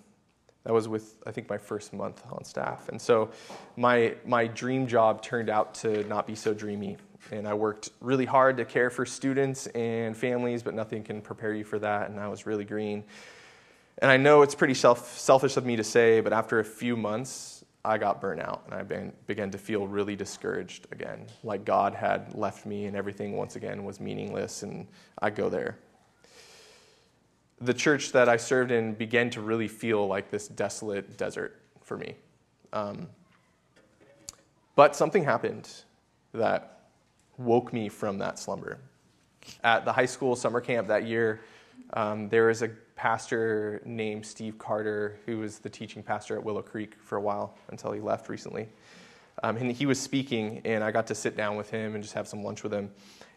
that 0.64 0.72
was 0.72 0.88
with, 0.88 1.16
I 1.26 1.32
think, 1.32 1.48
my 1.48 1.58
first 1.58 1.92
month 1.92 2.22
on 2.30 2.44
staff. 2.44 2.88
And 2.88 3.00
so 3.00 3.30
my, 3.76 4.14
my 4.24 4.46
dream 4.46 4.86
job 4.86 5.22
turned 5.22 5.48
out 5.48 5.74
to 5.76 6.04
not 6.04 6.26
be 6.26 6.34
so 6.34 6.54
dreamy. 6.54 6.96
And 7.30 7.46
I 7.46 7.54
worked 7.54 7.90
really 8.00 8.24
hard 8.24 8.56
to 8.56 8.64
care 8.64 8.90
for 8.90 9.04
students 9.04 9.66
and 9.68 10.16
families, 10.16 10.62
but 10.62 10.74
nothing 10.74 11.02
can 11.02 11.20
prepare 11.20 11.52
you 11.54 11.64
for 11.64 11.78
that. 11.78 12.10
And 12.10 12.18
I 12.18 12.28
was 12.28 12.46
really 12.46 12.64
green. 12.64 13.04
And 13.98 14.10
I 14.10 14.16
know 14.16 14.42
it's 14.42 14.54
pretty 14.54 14.74
self, 14.74 15.18
selfish 15.18 15.56
of 15.56 15.66
me 15.66 15.76
to 15.76 15.84
say, 15.84 16.20
but 16.20 16.32
after 16.32 16.58
a 16.60 16.64
few 16.64 16.96
months, 16.96 17.59
I 17.84 17.96
got 17.96 18.20
burnt 18.20 18.40
out 18.40 18.62
and 18.66 18.74
I 18.74 18.82
began, 18.82 19.12
began 19.26 19.50
to 19.52 19.58
feel 19.58 19.86
really 19.86 20.14
discouraged 20.14 20.86
again, 20.92 21.26
like 21.42 21.64
God 21.64 21.94
had 21.94 22.34
left 22.34 22.66
me 22.66 22.86
and 22.86 22.96
everything 22.96 23.36
once 23.36 23.56
again 23.56 23.84
was 23.84 24.00
meaningless, 24.00 24.62
and 24.62 24.86
I 25.20 25.30
go 25.30 25.48
there. 25.48 25.78
The 27.60 27.74
church 27.74 28.12
that 28.12 28.28
I 28.28 28.36
served 28.36 28.70
in 28.70 28.94
began 28.94 29.30
to 29.30 29.40
really 29.40 29.68
feel 29.68 30.06
like 30.06 30.30
this 30.30 30.48
desolate 30.48 31.16
desert 31.16 31.60
for 31.82 31.96
me. 31.96 32.14
Um, 32.72 33.08
but 34.76 34.94
something 34.94 35.24
happened 35.24 35.68
that 36.32 36.80
woke 37.38 37.72
me 37.72 37.88
from 37.88 38.18
that 38.18 38.38
slumber. 38.38 38.78
At 39.64 39.84
the 39.84 39.92
high 39.92 40.06
school 40.06 40.36
summer 40.36 40.60
camp 40.60 40.88
that 40.88 41.06
year, 41.06 41.40
um, 41.94 42.28
there 42.28 42.46
was 42.46 42.62
a 42.62 42.70
pastor 43.00 43.80
named 43.86 44.26
Steve 44.26 44.58
Carter, 44.58 45.18
who 45.24 45.38
was 45.38 45.58
the 45.58 45.70
teaching 45.70 46.02
pastor 46.02 46.36
at 46.36 46.44
Willow 46.44 46.60
Creek 46.60 46.96
for 47.02 47.16
a 47.16 47.20
while 47.22 47.56
until 47.70 47.92
he 47.92 48.00
left 48.00 48.28
recently. 48.28 48.68
Um, 49.42 49.56
and 49.56 49.72
he 49.72 49.86
was 49.86 49.98
speaking, 49.98 50.60
and 50.66 50.84
I 50.84 50.90
got 50.90 51.06
to 51.06 51.14
sit 51.14 51.34
down 51.34 51.56
with 51.56 51.70
him 51.70 51.94
and 51.94 52.04
just 52.04 52.12
have 52.12 52.28
some 52.28 52.44
lunch 52.44 52.62
with 52.62 52.74
him. 52.74 52.90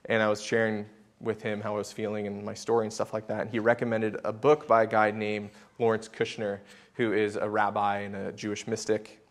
And 0.09 0.21
I 0.21 0.27
was 0.27 0.43
sharing 0.43 0.85
with 1.21 1.41
him 1.41 1.61
how 1.61 1.75
I 1.75 1.77
was 1.77 1.93
feeling 1.93 2.27
and 2.27 2.43
my 2.43 2.53
story 2.53 2.85
and 2.85 2.91
stuff 2.91 3.13
like 3.13 3.25
that. 3.27 3.39
And 3.39 3.49
he 3.49 3.59
recommended 3.59 4.17
a 4.25 4.33
book 4.33 4.67
by 4.67 4.83
a 4.83 4.85
guy 4.85 5.11
named 5.11 5.51
Lawrence 5.79 6.09
Kushner, 6.09 6.59
who 6.95 7.13
is 7.13 7.37
a 7.37 7.49
rabbi 7.49 7.99
and 7.99 8.17
a 8.17 8.33
Jewish 8.33 8.67
mystic. 8.67 9.25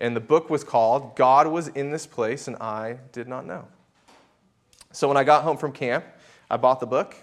And 0.00 0.14
the 0.14 0.20
book 0.20 0.50
was 0.50 0.64
called 0.64 1.16
God 1.16 1.46
Was 1.46 1.68
in 1.68 1.92
This 1.92 2.06
Place 2.06 2.46
and 2.46 2.56
I 2.56 2.98
Did 3.12 3.26
Not 3.26 3.46
Know. 3.46 3.66
So 4.92 5.08
when 5.08 5.16
I 5.16 5.24
got 5.24 5.44
home 5.44 5.56
from 5.56 5.72
camp, 5.72 6.04
I 6.50 6.58
bought 6.58 6.78
the 6.78 6.86
book 6.86 7.16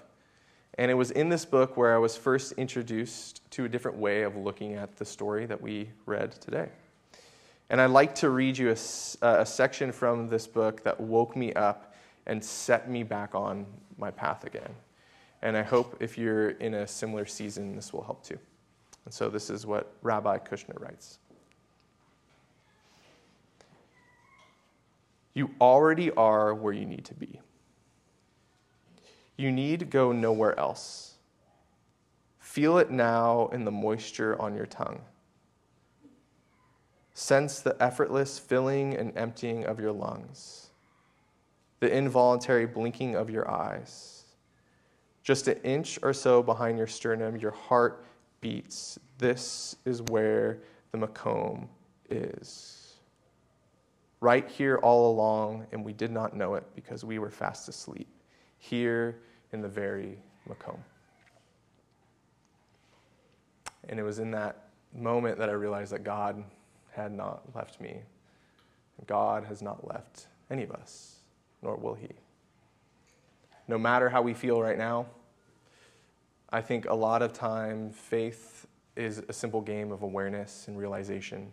and 0.77 0.91
it 0.91 0.93
was 0.93 1.11
in 1.11 1.29
this 1.29 1.45
book 1.45 1.77
where 1.77 1.95
I 1.95 1.97
was 1.97 2.17
first 2.17 2.51
introduced 2.53 3.49
to 3.51 3.65
a 3.65 3.69
different 3.69 3.97
way 3.97 4.23
of 4.23 4.35
looking 4.35 4.75
at 4.75 4.97
the 4.97 5.05
story 5.05 5.45
that 5.45 5.61
we 5.61 5.89
read 6.05 6.33
today. 6.33 6.69
And 7.69 7.79
I'd 7.79 7.91
like 7.91 8.13
to 8.15 8.29
read 8.29 8.57
you 8.57 8.69
a, 8.69 8.77
a, 9.25 9.45
section 9.45 9.91
from 9.91 10.29
this 10.29 10.45
book 10.45 10.83
that 10.83 10.99
woke 10.99 11.35
me 11.35 11.53
up 11.53 11.95
and 12.27 12.43
set 12.43 12.89
me 12.89 13.03
back 13.03 13.33
on 13.33 13.65
my 13.97 14.11
path 14.11 14.43
again. 14.43 14.69
And 15.41 15.55
I 15.55 15.63
hope 15.63 15.97
if 15.99 16.17
you're 16.17 16.51
in 16.51 16.73
a 16.75 16.87
similar 16.87 17.25
season, 17.25 17.75
this 17.75 17.93
will 17.93 18.03
help 18.03 18.23
too. 18.23 18.37
And 19.05 19.13
so 19.13 19.29
this 19.29 19.49
is 19.49 19.65
what 19.65 19.93
Rabbi 20.01 20.39
Kushner 20.39 20.79
writes 20.79 21.19
You 25.33 25.51
already 25.59 26.11
are 26.11 26.53
where 26.53 26.73
you 26.73 26.85
need 26.85 27.05
to 27.05 27.13
be. 27.13 27.39
You 29.37 29.51
need 29.51 29.89
go 29.89 30.11
nowhere 30.11 30.57
else. 30.57 31.15
Feel 32.39 32.77
it 32.77 32.89
now 32.89 33.49
in 33.51 33.65
the 33.65 33.71
moisture 33.71 34.41
on 34.41 34.55
your 34.55 34.65
tongue. 34.65 35.01
Sense 37.13 37.59
the 37.59 37.75
effortless 37.81 38.39
filling 38.39 38.95
and 38.95 39.17
emptying 39.17 39.65
of 39.65 39.79
your 39.79 39.91
lungs, 39.91 40.69
the 41.79 41.93
involuntary 41.93 42.65
blinking 42.65 43.15
of 43.15 43.29
your 43.29 43.49
eyes. 43.49 44.23
Just 45.23 45.47
an 45.47 45.57
inch 45.63 45.99
or 46.01 46.13
so 46.13 46.41
behind 46.43 46.77
your 46.77 46.87
sternum, 46.87 47.35
your 47.35 47.51
heart 47.51 48.05
beats. 48.41 48.99
This 49.17 49.75
is 49.83 50.01
where 50.03 50.59
the 50.91 50.97
Makom 50.97 51.67
is. 52.09 52.93
Right 54.21 54.49
here 54.49 54.77
all 54.77 55.11
along, 55.11 55.67
and 55.71 55.83
we 55.83 55.93
did 55.93 56.11
not 56.11 56.35
know 56.35 56.55
it 56.55 56.63
because 56.75 57.03
we 57.03 57.19
were 57.19 57.31
fast 57.31 57.67
asleep 57.67 58.07
here 58.69 59.17
in 59.53 59.61
the 59.61 59.67
very 59.67 60.17
Makom. 60.49 60.77
And 63.87 63.99
it 63.99 64.03
was 64.03 64.19
in 64.19 64.31
that 64.31 64.69
moment 64.93 65.37
that 65.37 65.49
I 65.49 65.53
realized 65.53 65.91
that 65.91 66.03
God 66.03 66.43
had 66.91 67.13
not 67.13 67.43
left 67.53 67.79
me. 67.79 67.99
God 69.05 69.45
has 69.45 69.61
not 69.61 69.87
left 69.87 70.27
any 70.49 70.63
of 70.63 70.71
us, 70.71 71.17
nor 71.61 71.75
will 71.75 71.93
He. 71.93 72.09
No 73.67 73.77
matter 73.77 74.09
how 74.09 74.21
we 74.21 74.33
feel 74.33 74.61
right 74.61 74.77
now, 74.77 75.05
I 76.49 76.61
think 76.61 76.85
a 76.85 76.93
lot 76.93 77.21
of 77.21 77.33
time 77.33 77.91
faith 77.91 78.65
is 78.95 79.21
a 79.27 79.33
simple 79.33 79.61
game 79.61 79.91
of 79.91 80.01
awareness 80.01 80.67
and 80.67 80.77
realization, 80.77 81.51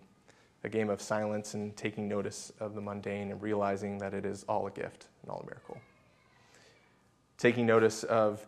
a 0.65 0.69
game 0.69 0.89
of 0.89 1.03
silence 1.03 1.55
and 1.55 1.77
taking 1.77 2.09
notice 2.09 2.53
of 2.61 2.75
the 2.75 2.81
mundane 2.81 3.33
and 3.33 3.43
realizing 3.43 3.99
that 3.99 4.15
it 4.15 4.25
is 4.25 4.45
all 4.45 4.67
a 4.67 4.71
gift 4.71 5.09
and 5.23 5.31
all 5.31 5.41
a 5.41 5.47
miracle 5.47 5.79
taking 7.43 7.67
notice 7.67 8.05
of 8.05 8.47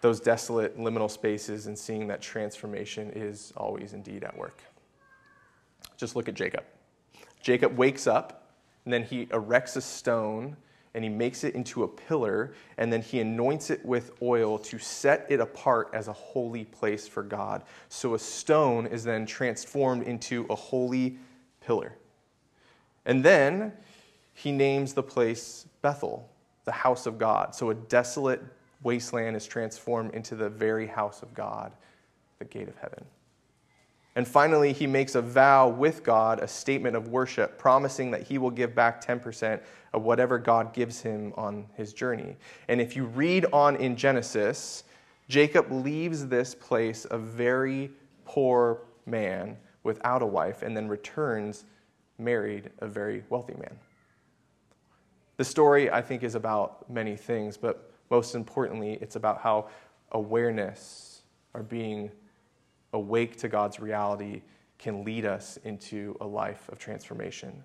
those 0.00 0.18
desolate 0.18 0.76
liminal 0.76 1.08
spaces 1.08 1.68
and 1.68 1.78
seeing 1.78 2.08
that 2.08 2.20
transformation 2.20 3.12
is 3.14 3.52
always 3.56 3.92
indeed 3.92 4.24
at 4.24 4.36
work. 4.36 4.60
Just 5.96 6.16
look 6.16 6.28
at 6.28 6.34
Jacob. 6.34 6.64
Jacob 7.40 7.78
wakes 7.78 8.08
up, 8.08 8.50
and 8.84 8.92
then 8.92 9.04
he 9.04 9.28
erects 9.32 9.76
a 9.76 9.80
stone 9.80 10.56
and 10.94 11.04
he 11.04 11.08
makes 11.08 11.42
it 11.42 11.54
into 11.54 11.84
a 11.84 11.88
pillar, 11.88 12.52
and 12.76 12.92
then 12.92 13.00
he 13.00 13.20
anoints 13.20 13.70
it 13.70 13.82
with 13.82 14.10
oil 14.20 14.58
to 14.58 14.78
set 14.78 15.24
it 15.30 15.40
apart 15.40 15.88
as 15.94 16.08
a 16.08 16.12
holy 16.12 16.66
place 16.66 17.08
for 17.08 17.22
God. 17.22 17.62
So 17.88 18.14
a 18.14 18.18
stone 18.18 18.86
is 18.86 19.02
then 19.02 19.24
transformed 19.24 20.02
into 20.02 20.44
a 20.50 20.54
holy 20.54 21.16
pillar. 21.64 21.94
And 23.06 23.24
then 23.24 23.72
he 24.34 24.52
names 24.52 24.92
the 24.92 25.02
place 25.02 25.66
Bethel, 25.80 26.28
the 26.64 26.72
house 26.72 27.06
of 27.06 27.18
God. 27.18 27.54
So 27.54 27.70
a 27.70 27.74
desolate 27.74 28.42
wasteland 28.82 29.36
is 29.36 29.46
transformed 29.46 30.14
into 30.14 30.34
the 30.34 30.48
very 30.48 30.86
house 30.86 31.22
of 31.22 31.32
God, 31.34 31.72
the 32.38 32.44
gate 32.44 32.68
of 32.68 32.76
heaven. 32.76 33.04
And 34.14 34.28
finally, 34.28 34.74
he 34.74 34.86
makes 34.86 35.14
a 35.14 35.22
vow 35.22 35.68
with 35.68 36.04
God, 36.04 36.40
a 36.40 36.48
statement 36.48 36.96
of 36.96 37.08
worship, 37.08 37.58
promising 37.58 38.10
that 38.10 38.22
he 38.22 38.36
will 38.36 38.50
give 38.50 38.74
back 38.74 39.02
10% 39.04 39.60
of 39.94 40.02
whatever 40.02 40.38
God 40.38 40.74
gives 40.74 41.00
him 41.00 41.32
on 41.36 41.66
his 41.76 41.94
journey. 41.94 42.36
And 42.68 42.80
if 42.80 42.94
you 42.94 43.06
read 43.06 43.46
on 43.52 43.76
in 43.76 43.96
Genesis, 43.96 44.84
Jacob 45.28 45.72
leaves 45.72 46.26
this 46.26 46.54
place 46.54 47.06
a 47.10 47.16
very 47.16 47.90
poor 48.26 48.82
man 49.06 49.56
without 49.82 50.20
a 50.20 50.26
wife 50.26 50.62
and 50.62 50.76
then 50.76 50.88
returns 50.88 51.64
married 52.18 52.70
a 52.80 52.86
very 52.86 53.24
wealthy 53.30 53.54
man. 53.54 53.78
The 55.36 55.44
story, 55.44 55.90
I 55.90 56.02
think, 56.02 56.22
is 56.22 56.34
about 56.34 56.88
many 56.90 57.16
things, 57.16 57.56
but 57.56 57.92
most 58.10 58.34
importantly, 58.34 58.98
it's 59.00 59.16
about 59.16 59.40
how 59.40 59.68
awareness 60.12 61.22
or 61.54 61.62
being 61.62 62.10
awake 62.92 63.36
to 63.36 63.48
God's 63.48 63.80
reality 63.80 64.42
can 64.78 65.04
lead 65.04 65.24
us 65.24 65.58
into 65.64 66.16
a 66.20 66.26
life 66.26 66.68
of 66.68 66.78
transformation. 66.78 67.62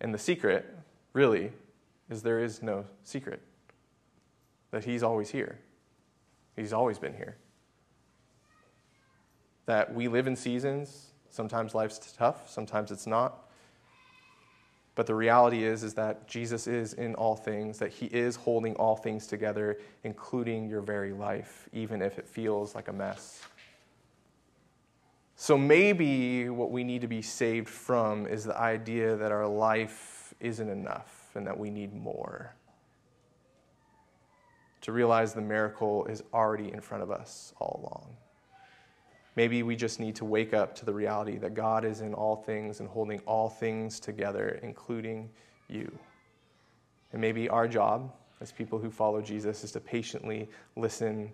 And 0.00 0.12
the 0.12 0.18
secret, 0.18 0.66
really, 1.12 1.52
is 2.08 2.22
there 2.22 2.38
is 2.38 2.62
no 2.62 2.84
secret 3.02 3.42
that 4.70 4.84
He's 4.84 5.02
always 5.02 5.30
here. 5.30 5.58
He's 6.54 6.72
always 6.72 6.98
been 6.98 7.14
here. 7.14 7.36
That 9.64 9.92
we 9.94 10.08
live 10.08 10.26
in 10.26 10.36
seasons. 10.36 11.12
Sometimes 11.30 11.74
life's 11.74 12.12
tough, 12.16 12.48
sometimes 12.48 12.90
it's 12.90 13.06
not. 13.06 13.45
But 14.96 15.06
the 15.06 15.14
reality 15.14 15.62
is, 15.62 15.84
is 15.84 15.92
that 15.94 16.26
Jesus 16.26 16.66
is 16.66 16.94
in 16.94 17.14
all 17.14 17.36
things, 17.36 17.78
that 17.78 17.92
he 17.92 18.06
is 18.06 18.34
holding 18.34 18.74
all 18.76 18.96
things 18.96 19.26
together, 19.26 19.78
including 20.04 20.68
your 20.68 20.80
very 20.80 21.12
life, 21.12 21.68
even 21.72 22.00
if 22.00 22.18
it 22.18 22.26
feels 22.26 22.74
like 22.74 22.88
a 22.88 22.92
mess. 22.92 23.42
So 25.36 25.58
maybe 25.58 26.48
what 26.48 26.70
we 26.70 26.82
need 26.82 27.02
to 27.02 27.08
be 27.08 27.20
saved 27.20 27.68
from 27.68 28.26
is 28.26 28.44
the 28.44 28.58
idea 28.58 29.16
that 29.16 29.30
our 29.30 29.46
life 29.46 30.32
isn't 30.40 30.68
enough 30.68 31.30
and 31.34 31.46
that 31.46 31.58
we 31.58 31.68
need 31.68 31.94
more. 31.94 32.54
To 34.80 34.92
realize 34.92 35.34
the 35.34 35.42
miracle 35.42 36.06
is 36.06 36.22
already 36.32 36.72
in 36.72 36.80
front 36.80 37.02
of 37.02 37.10
us 37.10 37.52
all 37.60 37.80
along. 37.82 38.16
Maybe 39.36 39.62
we 39.62 39.76
just 39.76 40.00
need 40.00 40.16
to 40.16 40.24
wake 40.24 40.54
up 40.54 40.74
to 40.76 40.86
the 40.86 40.94
reality 40.94 41.36
that 41.38 41.54
God 41.54 41.84
is 41.84 42.00
in 42.00 42.14
all 42.14 42.36
things 42.36 42.80
and 42.80 42.88
holding 42.88 43.20
all 43.20 43.50
things 43.50 44.00
together, 44.00 44.58
including 44.62 45.28
you. 45.68 45.96
And 47.12 47.20
maybe 47.20 47.48
our 47.48 47.68
job 47.68 48.12
as 48.40 48.50
people 48.50 48.78
who 48.78 48.90
follow 48.90 49.20
Jesus 49.20 49.62
is 49.62 49.72
to 49.72 49.80
patiently 49.80 50.48
listen 50.74 51.32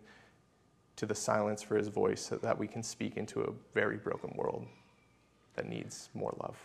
to 0.96 1.06
the 1.06 1.14
silence 1.14 1.62
for 1.62 1.76
his 1.76 1.88
voice 1.88 2.20
so 2.20 2.36
that 2.36 2.58
we 2.58 2.66
can 2.66 2.82
speak 2.82 3.16
into 3.16 3.40
a 3.40 3.52
very 3.72 3.96
broken 3.96 4.32
world 4.36 4.66
that 5.54 5.68
needs 5.68 6.10
more 6.12 6.34
love. 6.40 6.58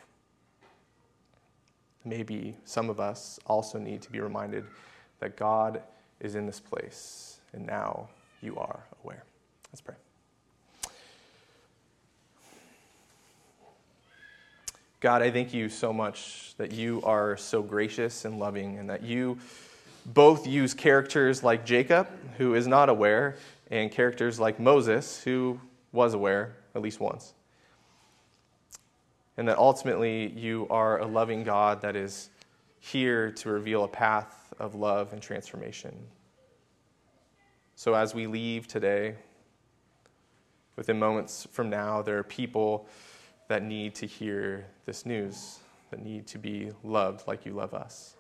Maybe 2.04 2.58
some 2.66 2.90
of 2.90 3.00
us 3.00 3.40
also 3.46 3.78
need 3.78 4.02
to 4.02 4.12
be 4.12 4.20
reminded 4.20 4.66
that 5.20 5.38
God 5.38 5.82
is 6.20 6.36
in 6.36 6.46
this 6.46 6.60
place, 6.60 7.40
and 7.54 7.66
now 7.66 8.10
you 8.42 8.56
are 8.58 8.86
aware. 9.04 9.24
Let's 9.72 9.82
pray. 9.82 9.96
God, 15.00 15.22
I 15.22 15.30
thank 15.30 15.54
you 15.54 15.70
so 15.70 15.94
much 15.94 16.56
that 16.58 16.72
you 16.72 17.04
are 17.04 17.38
so 17.38 17.62
gracious 17.62 18.26
and 18.26 18.40
loving, 18.40 18.80
and 18.80 18.90
that 18.90 19.04
you 19.04 19.38
both 20.08 20.48
use 20.48 20.74
characters 20.74 21.44
like 21.44 21.68
Jacob, 21.68 22.08
who 22.40 22.56
is 22.56 22.66
not 22.66 22.90
aware, 22.90 23.36
and 23.70 23.92
characters 23.92 24.40
like 24.40 24.60
Moses, 24.60 25.22
who 25.22 25.60
was 25.92 26.16
aware 26.16 26.56
at 26.74 26.82
least 26.82 27.00
once. 27.00 27.36
And 29.38 29.48
that 29.48 29.60
ultimately 29.60 30.30
you 30.30 30.66
are 30.72 30.98
a 31.00 31.06
loving 31.06 31.44
God 31.44 31.82
that 31.82 31.96
is 31.96 32.32
here 32.80 33.32
to 33.34 33.50
reveal 33.52 33.84
a 33.84 33.88
path 33.88 34.52
of 34.58 34.74
love 34.74 35.14
and 35.14 35.22
transformation. 35.22 35.96
So 37.76 37.94
as 37.94 38.16
we 38.16 38.26
leave 38.26 38.68
today, 38.68 39.14
within 40.76 40.98
moments 40.98 41.48
from 41.52 41.70
now, 41.70 42.02
there 42.02 42.18
are 42.18 42.24
people 42.24 42.88
that 43.48 43.64
need 43.64 43.96
to 43.96 44.06
hear 44.06 44.66
this 44.86 45.06
news, 45.06 45.60
that 45.92 46.04
need 46.04 46.28
to 46.28 46.38
be 46.38 46.72
loved 46.84 47.28
like 47.28 47.46
you 47.46 47.54
love 47.54 47.74
us. 47.74 48.16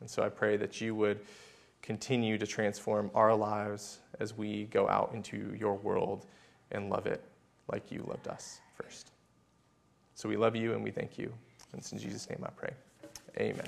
And 0.00 0.08
so 0.08 0.22
I 0.22 0.28
pray 0.28 0.56
that 0.56 0.80
you 0.80 0.94
would 0.94 1.20
continue 1.82 2.36
to 2.38 2.46
transform 2.46 3.10
our 3.14 3.34
lives 3.34 4.00
as 4.18 4.36
we 4.36 4.64
go 4.64 4.88
out 4.88 5.12
into 5.14 5.54
your 5.58 5.74
world 5.74 6.26
and 6.72 6.90
love 6.90 7.06
it 7.06 7.22
like 7.70 7.90
you 7.90 8.04
loved 8.08 8.28
us 8.28 8.60
first. 8.74 9.12
So 10.14 10.28
we 10.28 10.36
love 10.36 10.56
you 10.56 10.72
and 10.72 10.82
we 10.82 10.90
thank 10.90 11.18
you. 11.18 11.32
And 11.72 11.80
it's 11.80 11.92
in 11.92 11.98
Jesus' 11.98 12.28
name 12.28 12.42
I 12.44 12.50
pray. 12.50 12.72
Amen. 13.38 13.66